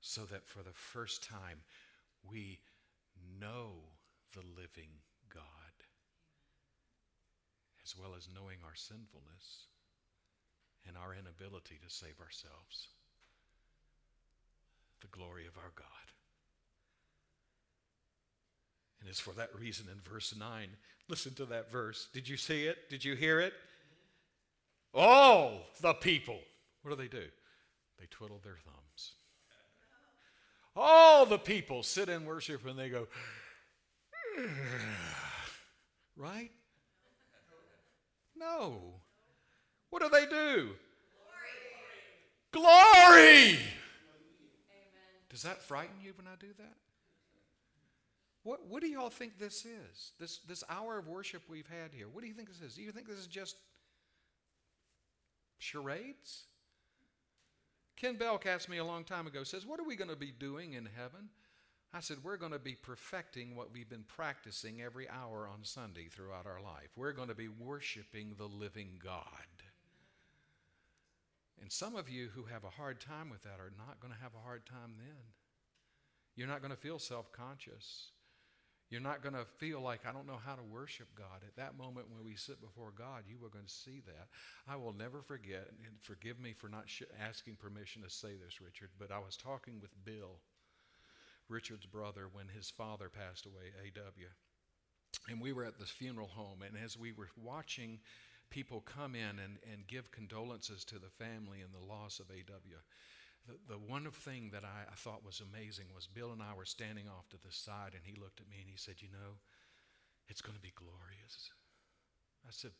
so 0.00 0.22
that 0.24 0.46
for 0.46 0.62
the 0.62 0.72
first 0.72 1.22
time 1.22 1.60
we 2.28 2.58
know 3.40 3.72
the 4.34 4.42
living 4.42 5.00
God, 5.32 5.42
as 7.84 7.96
well 7.96 8.14
as 8.16 8.28
knowing 8.32 8.58
our 8.64 8.74
sinfulness 8.74 9.66
and 10.86 10.96
our 10.96 11.14
inability 11.14 11.78
to 11.84 11.94
save 11.94 12.20
ourselves. 12.20 12.88
The 15.00 15.08
glory 15.08 15.46
of 15.46 15.56
our 15.56 15.72
God. 15.74 15.86
And 19.00 19.08
it's 19.08 19.20
for 19.20 19.32
that 19.34 19.54
reason 19.58 19.86
in 19.90 20.00
verse 20.00 20.34
9. 20.36 20.68
Listen 21.08 21.34
to 21.34 21.44
that 21.46 21.70
verse. 21.70 22.08
Did 22.12 22.28
you 22.28 22.36
see 22.36 22.64
it? 22.64 22.90
Did 22.90 23.04
you 23.04 23.14
hear 23.14 23.40
it? 23.40 23.52
All 24.94 25.66
the 25.80 25.94
people. 25.94 26.38
What 26.82 26.90
do 26.90 26.96
they 26.96 27.08
do? 27.08 27.26
They 27.98 28.06
twiddle 28.10 28.40
their 28.42 28.56
thumbs. 28.64 29.12
All 30.74 31.24
the 31.24 31.38
people 31.38 31.82
sit 31.82 32.08
in 32.08 32.26
worship 32.26 32.66
and 32.66 32.78
they 32.78 32.88
go, 32.88 33.06
right? 36.16 36.50
No. 38.36 38.94
What 39.90 40.02
do 40.02 40.08
they 40.08 40.26
do? 40.26 40.70
Glory. 42.52 43.48
Glory. 43.52 43.58
Does 45.30 45.42
that 45.42 45.62
frighten 45.62 45.96
you 46.02 46.12
when 46.16 46.26
I 46.26 46.36
do 46.38 46.48
that? 46.58 46.76
What, 48.42 48.66
what 48.68 48.80
do 48.80 48.88
y'all 48.88 49.10
think 49.10 49.38
this 49.38 49.64
is? 49.64 50.12
This, 50.20 50.38
this 50.46 50.62
hour 50.70 50.98
of 50.98 51.08
worship 51.08 51.42
we've 51.48 51.68
had 51.68 51.92
here. 51.92 52.06
What 52.10 52.22
do 52.22 52.28
you 52.28 52.34
think 52.34 52.48
this 52.48 52.60
is? 52.60 52.76
Do 52.76 52.82
you 52.82 52.92
think 52.92 53.08
this 53.08 53.18
is 53.18 53.26
just 53.26 53.56
charades? 55.58 56.44
Ken 57.96 58.16
Belk 58.16 58.46
asked 58.46 58.68
me 58.68 58.76
a 58.76 58.84
long 58.84 59.04
time 59.04 59.26
ago, 59.26 59.42
says, 59.42 59.66
What 59.66 59.80
are 59.80 59.84
we 59.84 59.96
going 59.96 60.10
to 60.10 60.16
be 60.16 60.30
doing 60.30 60.74
in 60.74 60.88
heaven? 60.96 61.30
I 61.92 62.00
said, 62.00 62.18
We're 62.22 62.36
going 62.36 62.52
to 62.52 62.58
be 62.58 62.76
perfecting 62.76 63.56
what 63.56 63.72
we've 63.72 63.88
been 63.88 64.04
practicing 64.06 64.80
every 64.80 65.08
hour 65.08 65.48
on 65.52 65.64
Sunday 65.64 66.06
throughout 66.08 66.46
our 66.46 66.60
life. 66.62 66.90
We're 66.94 67.12
going 67.12 67.28
to 67.28 67.34
be 67.34 67.48
worshiping 67.48 68.34
the 68.38 68.46
living 68.46 69.00
God. 69.02 69.24
And 71.60 71.72
some 71.72 71.96
of 71.96 72.08
you 72.08 72.28
who 72.34 72.44
have 72.44 72.64
a 72.64 72.70
hard 72.70 73.00
time 73.00 73.30
with 73.30 73.42
that 73.44 73.60
are 73.60 73.72
not 73.76 74.00
going 74.00 74.12
to 74.12 74.20
have 74.20 74.34
a 74.34 74.44
hard 74.44 74.66
time 74.66 74.94
then. 74.98 75.32
You're 76.34 76.48
not 76.48 76.60
going 76.60 76.70
to 76.70 76.76
feel 76.76 76.98
self 76.98 77.32
conscious. 77.32 78.10
You're 78.88 79.00
not 79.00 79.20
going 79.20 79.34
to 79.34 79.44
feel 79.44 79.80
like, 79.80 80.06
I 80.06 80.12
don't 80.12 80.28
know 80.28 80.38
how 80.44 80.54
to 80.54 80.62
worship 80.62 81.08
God. 81.16 81.42
At 81.44 81.56
that 81.56 81.76
moment 81.76 82.06
when 82.08 82.24
we 82.24 82.36
sit 82.36 82.60
before 82.60 82.92
God, 82.96 83.24
you 83.26 83.36
are 83.44 83.50
going 83.50 83.66
to 83.66 83.72
see 83.72 84.00
that. 84.06 84.28
I 84.68 84.76
will 84.76 84.92
never 84.92 85.22
forget, 85.22 85.68
and 85.84 86.00
forgive 86.00 86.38
me 86.38 86.52
for 86.52 86.68
not 86.68 86.88
sh- 86.88 87.02
asking 87.20 87.56
permission 87.56 88.02
to 88.02 88.10
say 88.10 88.34
this, 88.36 88.60
Richard, 88.60 88.90
but 88.96 89.10
I 89.10 89.18
was 89.18 89.36
talking 89.36 89.80
with 89.80 89.90
Bill, 90.04 90.38
Richard's 91.48 91.86
brother, 91.86 92.28
when 92.32 92.46
his 92.46 92.70
father 92.70 93.08
passed 93.08 93.46
away, 93.46 93.72
A.W. 93.84 94.28
And 95.28 95.40
we 95.40 95.52
were 95.52 95.64
at 95.64 95.80
the 95.80 95.86
funeral 95.86 96.28
home, 96.28 96.62
and 96.62 96.76
as 96.82 96.96
we 96.96 97.10
were 97.10 97.30
watching 97.42 97.98
people 98.50 98.80
come 98.80 99.14
in 99.14 99.38
and, 99.38 99.58
and 99.70 99.86
give 99.86 100.10
condolences 100.10 100.84
to 100.86 100.98
the 100.98 101.10
family 101.10 101.60
and 101.60 101.72
the 101.72 101.84
loss 101.84 102.20
of 102.20 102.30
A.W., 102.30 102.76
the, 103.46 103.54
the 103.74 103.78
one 103.78 104.10
thing 104.10 104.50
that 104.52 104.64
I, 104.64 104.90
I 104.90 104.96
thought 104.96 105.24
was 105.24 105.40
amazing 105.40 105.86
was 105.94 106.08
Bill 106.08 106.32
and 106.32 106.42
I 106.42 106.54
were 106.56 106.66
standing 106.66 107.06
off 107.06 107.28
to 107.30 107.38
the 107.38 107.54
side, 107.54 107.94
and 107.94 108.02
he 108.02 108.18
looked 108.18 108.40
at 108.40 108.50
me 108.50 108.58
and 108.58 108.68
he 108.68 108.76
said, 108.76 108.98
You 108.98 109.08
know, 109.14 109.38
it's 110.26 110.42
going 110.42 110.56
to 110.56 110.62
be 110.62 110.74
glorious. 110.74 111.54
I 112.42 112.50
said, 112.50 112.72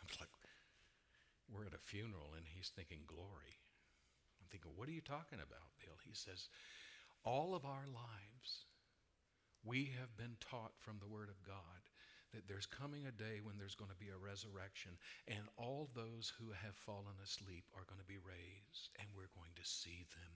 I'm 0.00 0.08
like, 0.20 0.28
we're 1.48 1.64
at 1.64 1.72
a 1.72 1.80
funeral, 1.80 2.36
and 2.36 2.44
he's 2.44 2.68
thinking 2.68 3.08
glory. 3.08 3.56
I'm 4.40 4.48
thinking, 4.52 4.72
what 4.76 4.88
are 4.88 4.96
you 4.96 5.00
talking 5.00 5.40
about, 5.40 5.72
Bill? 5.80 5.96
He 6.04 6.12
says, 6.12 6.48
all 7.24 7.54
of 7.54 7.64
our 7.64 7.88
lives, 7.88 8.68
we 9.64 9.92
have 9.98 10.16
been 10.16 10.36
taught 10.40 10.72
from 10.78 11.00
the 11.00 11.08
Word 11.08 11.28
of 11.28 11.42
God 11.44 11.87
that 12.34 12.46
there's 12.46 12.66
coming 12.66 13.06
a 13.06 13.12
day 13.12 13.40
when 13.42 13.56
there's 13.58 13.74
going 13.74 13.90
to 13.90 13.96
be 13.96 14.12
a 14.12 14.18
resurrection, 14.18 14.92
and 15.26 15.48
all 15.56 15.88
those 15.94 16.32
who 16.38 16.52
have 16.52 16.76
fallen 16.76 17.16
asleep 17.22 17.64
are 17.74 17.88
going 17.88 18.00
to 18.00 18.06
be 18.06 18.20
raised, 18.20 18.90
and 18.98 19.08
we're 19.16 19.32
going 19.34 19.52
to 19.56 19.64
see 19.64 20.04
them. 20.12 20.34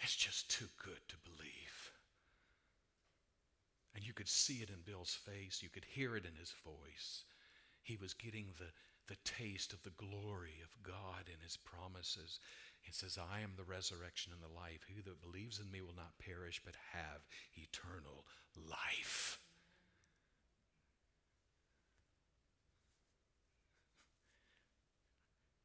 It's 0.00 0.16
just 0.16 0.50
too 0.50 0.68
good 0.82 1.00
to 1.08 1.16
believe. 1.24 1.92
And 3.94 4.06
you 4.06 4.12
could 4.12 4.28
see 4.28 4.62
it 4.62 4.70
in 4.70 4.82
Bill's 4.86 5.14
face, 5.14 5.60
you 5.62 5.68
could 5.68 5.84
hear 5.84 6.16
it 6.16 6.24
in 6.24 6.36
his 6.38 6.54
voice. 6.64 7.24
He 7.82 7.96
was 7.96 8.14
getting 8.14 8.46
the, 8.58 8.72
the 9.08 9.18
taste 9.24 9.72
of 9.72 9.82
the 9.82 9.96
glory 9.96 10.62
of 10.62 10.82
God 10.82 11.26
and 11.26 11.42
his 11.42 11.56
promises. 11.56 12.38
It 12.86 12.94
says, 12.94 13.18
I 13.18 13.40
am 13.40 13.52
the 13.56 13.64
resurrection 13.64 14.32
and 14.32 14.42
the 14.42 14.54
life. 14.54 14.80
He 14.88 15.00
that 15.00 15.22
believes 15.22 15.60
in 15.60 15.70
me 15.70 15.80
will 15.80 15.94
not 15.94 16.18
perish, 16.18 16.60
but 16.64 16.74
have 16.92 17.20
eternal 17.54 18.24
life. 18.56 19.38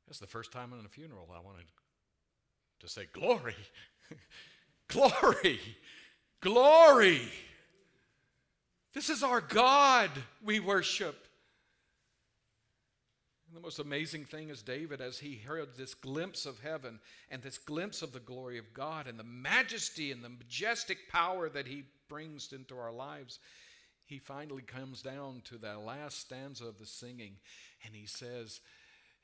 That's 0.08 0.20
the 0.20 0.28
first 0.28 0.52
time 0.52 0.72
in 0.74 0.86
a 0.86 0.90
funeral 0.90 1.28
I 1.36 1.40
wanted 1.40 1.66
to 2.80 2.88
say, 2.88 3.08
Glory, 3.12 3.56
glory, 4.88 5.60
glory. 6.42 7.22
This 8.94 9.10
is 9.10 9.24
our 9.24 9.42
God 9.42 10.12
we 10.44 10.60
worship 10.60 11.25
the 13.56 13.62
most 13.62 13.80
amazing 13.80 14.26
thing 14.26 14.50
is 14.50 14.62
David, 14.62 15.00
as 15.00 15.20
he 15.20 15.36
heard 15.36 15.70
this 15.78 15.94
glimpse 15.94 16.46
of 16.46 16.60
heaven 16.60 17.00
and 17.32 17.42
this 17.42 17.58
glimpse 17.58 18.02
of 18.02 18.12
the 18.12 18.20
glory 18.20 18.58
of 18.58 18.74
God 18.74 19.08
and 19.08 19.18
the 19.18 19.24
majesty 19.24 20.12
and 20.12 20.24
the 20.24 20.30
majestic 20.30 21.10
power 21.10 21.48
that 21.50 21.66
he 21.66 21.86
brings 22.10 22.52
into 22.52 22.78
our 22.78 22.92
lives, 22.92 23.40
he 24.06 24.20
finally 24.20 24.62
comes 24.62 25.02
down 25.02 25.42
to 25.46 25.58
that 25.60 25.80
last 25.80 26.20
stanza 26.20 26.66
of 26.66 26.78
the 26.80 26.86
singing 26.86 27.38
and 27.86 27.96
he 27.96 28.06
says, 28.06 28.60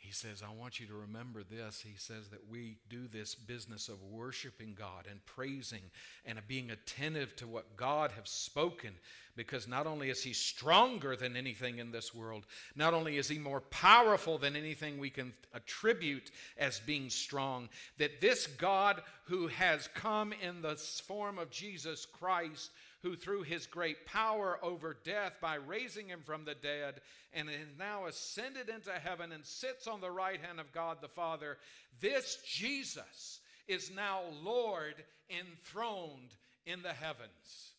he 0.01 0.11
says, 0.11 0.41
I 0.41 0.51
want 0.51 0.79
you 0.79 0.87
to 0.87 0.95
remember 0.95 1.43
this. 1.43 1.79
He 1.87 1.95
says 1.95 2.29
that 2.29 2.49
we 2.49 2.77
do 2.89 3.07
this 3.07 3.35
business 3.35 3.87
of 3.87 4.01
worshiping 4.01 4.75
God 4.77 5.05
and 5.07 5.23
praising 5.27 5.83
and 6.25 6.39
being 6.47 6.71
attentive 6.71 7.35
to 7.35 7.47
what 7.47 7.77
God 7.77 8.11
has 8.17 8.27
spoken 8.27 8.93
because 9.35 9.67
not 9.67 9.85
only 9.85 10.09
is 10.09 10.23
He 10.23 10.33
stronger 10.33 11.15
than 11.15 11.37
anything 11.37 11.77
in 11.77 11.91
this 11.91 12.15
world, 12.15 12.47
not 12.75 12.95
only 12.95 13.17
is 13.17 13.27
He 13.27 13.37
more 13.37 13.61
powerful 13.61 14.39
than 14.39 14.55
anything 14.55 14.97
we 14.97 15.11
can 15.11 15.33
attribute 15.53 16.31
as 16.57 16.79
being 16.79 17.11
strong, 17.11 17.69
that 17.99 18.21
this 18.21 18.47
God 18.47 19.03
who 19.25 19.47
has 19.47 19.87
come 19.93 20.33
in 20.33 20.63
the 20.63 20.75
form 20.75 21.37
of 21.37 21.51
Jesus 21.51 22.07
Christ 22.07 22.71
who 23.01 23.15
through 23.15 23.43
his 23.43 23.65
great 23.65 24.05
power 24.05 24.59
over 24.61 24.95
death 25.03 25.33
by 25.41 25.55
raising 25.55 26.07
him 26.07 26.21
from 26.23 26.45
the 26.45 26.55
dead 26.55 27.01
and 27.33 27.49
is 27.49 27.77
now 27.77 28.05
ascended 28.05 28.69
into 28.69 28.91
heaven 28.91 29.31
and 29.31 29.45
sits 29.45 29.87
on 29.87 30.01
the 30.01 30.11
right 30.11 30.39
hand 30.41 30.59
of 30.59 30.71
God 30.71 30.97
the 31.01 31.07
Father, 31.07 31.57
this 31.99 32.37
Jesus 32.45 33.39
is 33.67 33.91
now 33.95 34.21
Lord 34.43 34.95
enthroned 35.29 36.35
in 36.65 36.81
the 36.83 36.93
heavens. 36.93 37.71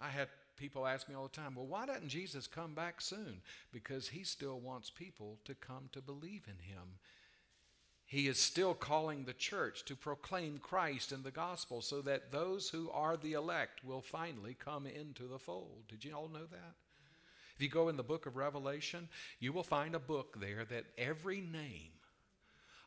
I 0.00 0.08
had 0.08 0.28
people 0.56 0.86
ask 0.86 1.08
me 1.08 1.14
all 1.14 1.24
the 1.24 1.28
time, 1.30 1.54
well, 1.54 1.66
why 1.66 1.86
doesn't 1.86 2.08
Jesus 2.08 2.46
come 2.46 2.74
back 2.74 3.00
soon? 3.00 3.40
Because 3.72 4.08
he 4.08 4.24
still 4.24 4.60
wants 4.60 4.90
people 4.90 5.38
to 5.46 5.54
come 5.54 5.88
to 5.92 6.00
believe 6.00 6.44
in 6.46 6.64
him 6.64 6.98
he 8.10 8.26
is 8.26 8.40
still 8.40 8.74
calling 8.74 9.22
the 9.22 9.32
church 9.32 9.84
to 9.84 9.94
proclaim 9.94 10.58
Christ 10.58 11.12
and 11.12 11.22
the 11.22 11.30
gospel 11.30 11.80
so 11.80 12.02
that 12.02 12.32
those 12.32 12.70
who 12.70 12.90
are 12.90 13.16
the 13.16 13.34
elect 13.34 13.84
will 13.84 14.00
finally 14.00 14.56
come 14.58 14.84
into 14.84 15.28
the 15.28 15.38
fold. 15.38 15.84
Did 15.88 16.04
you 16.04 16.12
all 16.12 16.26
know 16.26 16.46
that? 16.50 16.74
If 17.54 17.62
you 17.62 17.68
go 17.68 17.88
in 17.88 17.96
the 17.96 18.02
book 18.02 18.26
of 18.26 18.34
Revelation, 18.34 19.08
you 19.38 19.52
will 19.52 19.62
find 19.62 19.94
a 19.94 20.00
book 20.00 20.40
there 20.40 20.64
that 20.64 20.86
every 20.98 21.40
name 21.40 21.92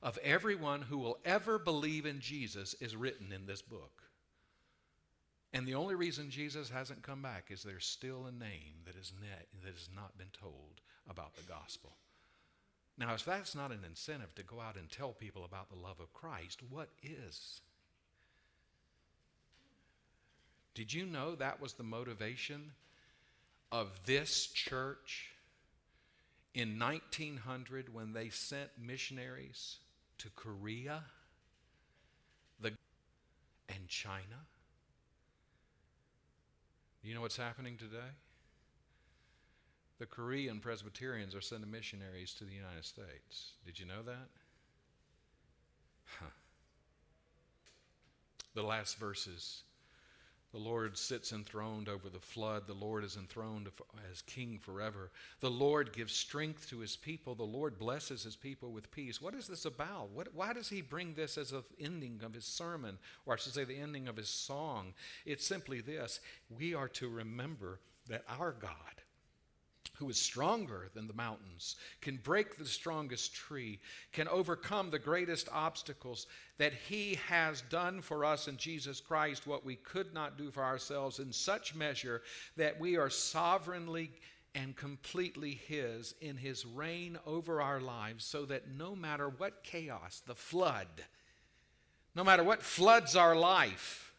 of 0.01 0.17
everyone 0.17 0.81
who 0.81 0.97
will 0.97 1.19
ever 1.23 1.57
believe 1.57 2.05
in 2.05 2.19
Jesus 2.19 2.75
is 2.81 2.93
written 2.93 3.31
in 3.31 3.45
this 3.45 3.61
book. 3.61 4.03
And 5.53 5.65
the 5.65 5.75
only 5.75 5.95
reason 5.95 6.31
Jesus 6.31 6.69
hasn't 6.69 7.01
come 7.01 7.21
back 7.21 7.45
is 7.49 7.63
there's 7.63 7.85
still 7.85 8.25
a 8.25 8.31
name 8.33 8.81
that, 8.85 8.97
is 8.97 9.13
that 9.21 9.71
has 9.71 9.87
not 9.95 10.17
been 10.17 10.31
told 10.37 10.81
about 11.09 11.37
the 11.37 11.43
gospel. 11.43 11.95
Now, 12.97 13.13
if 13.13 13.25
that's 13.25 13.55
not 13.55 13.71
an 13.71 13.79
incentive 13.85 14.35
to 14.35 14.43
go 14.43 14.59
out 14.59 14.75
and 14.75 14.89
tell 14.89 15.13
people 15.13 15.45
about 15.45 15.69
the 15.69 15.75
love 15.79 15.99
of 15.99 16.13
Christ, 16.13 16.59
what 16.69 16.89
is? 17.01 17.61
Did 20.75 20.93
you 20.93 21.05
know 21.05 21.35
that 21.35 21.61
was 21.61 21.73
the 21.73 21.83
motivation 21.83 22.71
of 23.71 23.99
this 24.05 24.47
church 24.47 25.31
in 26.53 26.77
1900 26.77 27.93
when 27.93 28.13
they 28.13 28.29
sent 28.29 28.69
missionaries 28.79 29.77
to 30.19 30.29
Korea 30.35 31.03
the, 32.59 32.73
and 33.69 33.87
China? 33.87 34.45
You 37.03 37.15
know 37.15 37.21
what's 37.21 37.37
happening 37.37 37.77
today? 37.77 38.13
The 40.03 40.07
Korean 40.07 40.59
Presbyterians 40.59 41.33
are 41.33 41.39
sending 41.39 41.71
missionaries 41.71 42.33
to 42.33 42.43
the 42.43 42.51
United 42.51 42.83
States. 42.83 43.53
Did 43.65 43.79
you 43.79 43.85
know 43.85 44.03
that? 44.05 44.27
Huh. 46.19 46.25
The 48.53 48.63
last 48.63 48.97
verses. 48.97 49.63
The 50.51 50.57
Lord 50.57 50.97
sits 50.97 51.31
enthroned 51.31 51.87
over 51.87 52.09
the 52.09 52.19
flood. 52.19 52.67
The 52.67 52.73
Lord 52.73 53.05
is 53.05 53.15
enthroned 53.15 53.69
as 54.11 54.21
king 54.23 54.59
forever. 54.59 55.09
The 55.39 55.49
Lord 55.49 55.93
gives 55.93 56.11
strength 56.11 56.69
to 56.71 56.79
his 56.79 56.97
people. 56.97 57.33
The 57.33 57.43
Lord 57.43 57.79
blesses 57.79 58.23
his 58.23 58.35
people 58.35 58.73
with 58.73 58.91
peace. 58.91 59.21
What 59.21 59.35
is 59.35 59.47
this 59.47 59.63
about? 59.63 60.09
What, 60.09 60.35
why 60.35 60.51
does 60.51 60.67
he 60.67 60.81
bring 60.81 61.13
this 61.13 61.37
as 61.37 61.53
an 61.53 61.63
ending 61.79 62.19
of 62.25 62.33
his 62.33 62.43
sermon, 62.43 62.97
or 63.25 63.35
I 63.35 63.37
should 63.37 63.53
say, 63.53 63.63
the 63.63 63.79
ending 63.79 64.09
of 64.09 64.17
his 64.17 64.27
song? 64.27 64.95
It's 65.25 65.47
simply 65.47 65.79
this 65.79 66.19
we 66.49 66.73
are 66.75 66.89
to 66.89 67.07
remember 67.07 67.79
that 68.09 68.25
our 68.27 68.51
God 68.51 69.02
who 70.03 70.09
is 70.09 70.19
stronger 70.19 70.89
than 70.93 71.07
the 71.07 71.13
mountains, 71.13 71.77
can 72.01 72.17
break 72.17 72.57
the 72.57 72.65
strongest 72.65 73.33
tree, 73.33 73.79
can 74.11 74.27
overcome 74.27 74.89
the 74.89 74.99
greatest 74.99 75.47
obstacles, 75.49 76.27
that 76.57 76.73
he 76.73 77.17
has 77.29 77.61
done 77.69 78.01
for 78.01 78.25
us 78.25 78.49
in 78.49 78.57
Jesus 78.57 78.99
Christ 78.99 79.47
what 79.47 79.63
we 79.63 79.75
could 79.77 80.13
not 80.13 80.37
do 80.37 80.51
for 80.51 80.61
ourselves 80.61 81.19
in 81.19 81.31
such 81.31 81.73
measure 81.73 82.21
that 82.57 82.77
we 82.77 82.97
are 82.97 83.09
sovereignly 83.09 84.11
and 84.53 84.75
completely 84.75 85.53
his 85.69 86.15
in 86.19 86.35
his 86.35 86.65
reign 86.65 87.17
over 87.25 87.61
our 87.61 87.79
lives, 87.79 88.25
so 88.25 88.43
that 88.45 88.69
no 88.77 88.97
matter 88.97 89.29
what 89.29 89.63
chaos, 89.63 90.21
the 90.27 90.35
flood, 90.35 91.05
no 92.13 92.25
matter 92.25 92.43
what 92.43 92.61
floods 92.61 93.15
our 93.15 93.37
life, 93.37 94.13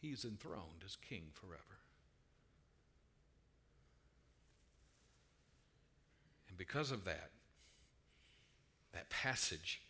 he's 0.00 0.24
enthroned 0.24 0.84
as 0.86 0.94
king 0.94 1.24
forever. 1.32 1.73
And 6.54 6.58
because 6.58 6.92
of 6.92 7.04
that, 7.06 7.30
that 8.92 9.10
passage 9.10 9.82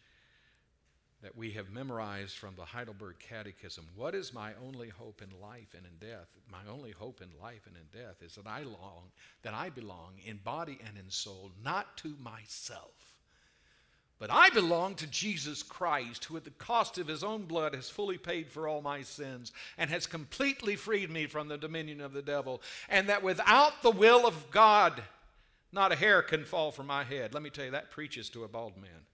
that 1.23 1.37
we 1.37 1.51
have 1.51 1.71
memorized 1.71 2.39
from 2.39 2.55
the 2.57 2.65
Heidelberg 2.65 3.17
Catechism, 3.19 3.85
what 3.95 4.15
is 4.15 4.33
my 4.33 4.53
only 4.67 4.89
hope 4.89 5.21
in 5.21 5.29
life 5.43 5.75
and 5.77 5.85
in 5.85 6.09
death? 6.09 6.29
My 6.51 6.61
only 6.73 6.93
hope 6.93 7.21
in 7.21 7.29
life 7.39 7.67
and 7.67 7.77
in 7.77 8.01
death 8.01 8.23
is 8.23 8.37
that 8.37 8.47
I 8.47 8.63
long, 8.63 9.11
that 9.43 9.53
I 9.53 9.69
belong 9.69 10.15
in 10.25 10.39
body 10.39 10.79
and 10.87 10.97
in 10.97 11.11
soul, 11.11 11.51
not 11.63 11.99
to 11.99 12.17
myself. 12.19 13.19
But 14.19 14.31
I 14.31 14.49
belong 14.49 14.95
to 14.95 15.07
Jesus 15.07 15.63
Christ, 15.63 16.25
who 16.25 16.39
at 16.39 16.45
the 16.45 16.51
cost 16.51 16.97
of 16.97 17.09
his 17.09 17.23
own 17.23 17.43
blood 17.43 17.75
has 17.75 17.91
fully 17.91 18.17
paid 18.17 18.51
for 18.51 18.67
all 18.67 18.81
my 18.81 19.03
sins 19.03 19.53
and 19.77 19.91
has 19.91 20.07
completely 20.07 20.77
freed 20.77 21.11
me 21.11 21.27
from 21.27 21.49
the 21.49 21.59
dominion 21.59 22.01
of 22.01 22.15
the 22.15 22.23
devil. 22.23 22.63
And 22.89 23.11
that 23.11 23.23
without 23.23 23.83
the 23.83 23.91
will 23.91 24.27
of 24.27 24.51
God, 24.51 25.03
not 25.75 25.93
a 25.93 25.97
hair 25.97 26.23
can 26.23 26.45
fall 26.45 26.71
from 26.71 26.87
my 26.87 27.05
head. 27.05 27.35
Let 27.35 27.43
me 27.43 27.51
tell 27.51 27.65
you, 27.65 27.73
that 27.73 27.91
preaches 27.91 28.31
to 28.31 28.45
a 28.45 28.49
bald 28.49 28.77
man. 28.77 29.07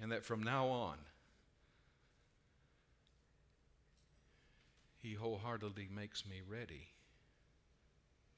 And 0.00 0.12
that 0.12 0.24
from 0.24 0.42
now 0.42 0.68
on, 0.68 0.96
He 4.98 5.14
wholeheartedly 5.14 5.88
makes 5.94 6.24
me 6.26 6.40
ready 6.46 6.88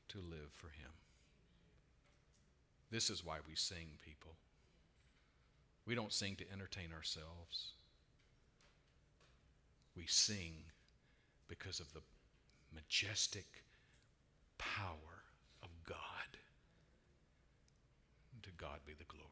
to 0.09 0.19
live 0.19 0.51
for 0.53 0.69
Him. 0.69 0.91
This 2.91 3.11
is 3.11 3.25
why 3.25 3.39
we 3.47 3.55
sing, 3.55 3.89
people. 4.05 4.33
We 5.87 5.95
don't 5.95 6.13
sing 6.13 6.37
to 6.37 6.53
entertain 6.53 6.93
ourselves. 6.93 7.73
We 9.97 10.07
sing 10.07 10.65
because 11.49 11.79
of 11.79 11.93
the 11.93 12.01
majestic 12.75 13.47
power 14.59 15.16
God. 15.87 15.97
To 18.43 18.51
God 18.57 18.81
be 18.87 18.93
the 18.93 19.05
glory. 19.05 19.27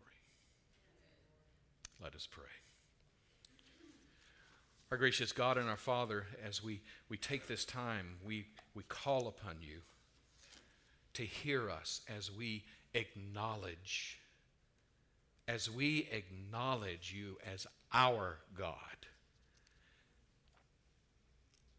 Let 2.02 2.14
us 2.14 2.28
pray. 2.30 2.44
Our 4.90 4.98
gracious 4.98 5.32
God 5.32 5.58
and 5.58 5.68
our 5.68 5.76
Father, 5.76 6.26
as 6.46 6.62
we, 6.62 6.80
we 7.08 7.16
take 7.16 7.46
this 7.46 7.64
time, 7.64 8.16
we, 8.24 8.46
we 8.74 8.82
call 8.88 9.26
upon 9.26 9.56
you 9.60 9.78
to 11.14 11.22
hear 11.22 11.70
us 11.70 12.00
as 12.14 12.30
we 12.30 12.64
acknowledge, 12.92 14.20
as 15.48 15.70
we 15.70 16.08
acknowledge 16.12 17.14
you 17.16 17.38
as 17.52 17.66
our 17.92 18.38
God. 18.56 18.76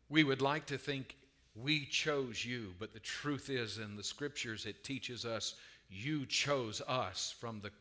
We 0.10 0.24
would 0.24 0.42
like 0.42 0.66
to 0.68 0.78
think 0.78 1.16
we 1.56 1.86
chose 1.86 2.44
you, 2.44 2.74
but 2.80 2.94
the 2.94 3.00
truth 3.00 3.50
is, 3.50 3.78
in 3.78 3.96
the 3.96 4.04
scriptures, 4.04 4.66
it 4.66 4.84
teaches 4.84 5.26
us 5.26 5.56
you 5.90 6.26
chose 6.26 6.82
us 6.88 7.34
from 7.40 7.62
the 7.62 7.72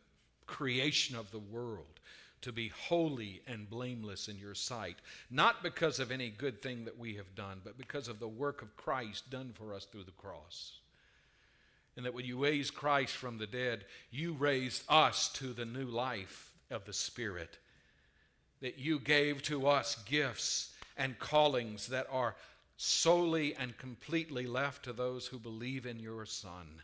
creation 0.47 1.17
of 1.17 1.31
the 1.31 1.39
world 1.39 2.01
to 2.43 2.53
be 2.53 2.69
holy 2.69 3.41
and 3.47 3.71
blameless 3.71 4.29
in 4.29 4.39
your 4.39 4.55
sight, 4.55 4.97
not 5.31 5.63
because 5.63 5.99
of 5.99 6.11
any 6.11 6.29
good 6.29 6.61
thing 6.61 6.85
that 6.85 6.99
we 6.99 7.15
have 7.15 7.35
done, 7.35 7.61
but 7.65 7.79
because 7.79 8.07
of 8.07 8.21
the 8.21 8.29
work 8.29 8.61
of 8.61 8.77
Christ 8.77 9.31
done 9.31 9.53
for 9.55 9.73
us 9.73 9.87
through 9.87 10.05
the 10.05 10.11
cross. 10.13 10.79
And 11.97 12.05
that 12.05 12.13
when 12.13 12.27
you 12.27 12.43
raised 12.43 12.75
Christ 12.75 13.15
from 13.15 13.39
the 13.39 13.47
dead, 13.47 13.87
you 14.11 14.35
raised 14.35 14.83
us 14.91 15.31
to 15.35 15.55
the 15.55 15.65
new 15.65 15.87
life 15.87 16.53
of 16.71 16.85
the 16.85 16.93
Spirit. 16.93 17.57
That 18.61 18.79
you 18.79 18.99
gave 18.99 19.43
to 19.45 19.67
us 19.67 19.97
gifts 20.05 20.75
and 20.99 21.19
callings 21.19 21.87
that 21.89 22.07
are 22.11 22.37
solely 22.77 23.55
and 23.55 23.77
completely 23.79 24.47
left 24.47 24.85
to 24.85 24.93
those 24.93 25.27
who 25.27 25.39
believe 25.39 25.87
in 25.87 25.99
your 25.99 26.27
Son. 26.27 26.83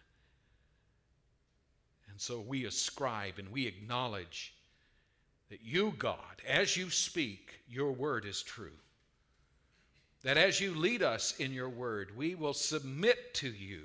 And 2.10 2.20
so 2.20 2.40
we 2.40 2.64
ascribe 2.64 3.38
and 3.38 3.50
we 3.50 3.66
acknowledge 3.66 4.54
that 5.48 5.60
you, 5.62 5.94
God, 5.98 6.42
as 6.46 6.76
you 6.76 6.90
speak, 6.90 7.60
your 7.68 7.92
word 7.92 8.24
is 8.24 8.42
true. 8.42 8.76
That 10.22 10.36
as 10.36 10.60
you 10.60 10.74
lead 10.74 11.02
us 11.02 11.38
in 11.40 11.52
your 11.52 11.68
word, 11.68 12.16
we 12.16 12.34
will 12.34 12.54
submit 12.54 13.34
to 13.34 13.48
you. 13.48 13.82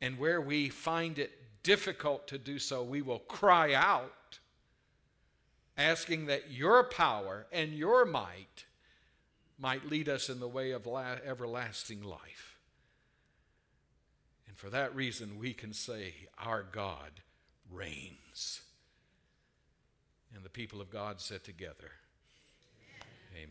And 0.00 0.18
where 0.18 0.40
we 0.40 0.68
find 0.68 1.18
it 1.18 1.32
difficult 1.62 2.28
to 2.28 2.38
do 2.38 2.58
so, 2.58 2.82
we 2.82 3.02
will 3.02 3.18
cry 3.18 3.74
out, 3.74 4.38
asking 5.76 6.26
that 6.26 6.50
your 6.50 6.84
power 6.84 7.46
and 7.52 7.72
your 7.72 8.04
might 8.04 8.64
might 9.58 9.88
lead 9.88 10.08
us 10.08 10.28
in 10.28 10.40
the 10.40 10.48
way 10.48 10.70
of 10.70 10.86
la- 10.86 11.16
everlasting 11.24 12.02
life. 12.02 12.58
And 14.46 14.56
for 14.56 14.70
that 14.70 14.94
reason, 14.94 15.38
we 15.38 15.52
can 15.52 15.72
say, 15.72 16.14
Our 16.38 16.62
God 16.62 17.20
reigns. 17.70 18.62
And 20.34 20.44
the 20.44 20.50
people 20.50 20.80
of 20.80 20.90
God 20.90 21.20
said 21.20 21.42
together, 21.42 21.92
Amen. 23.34 23.48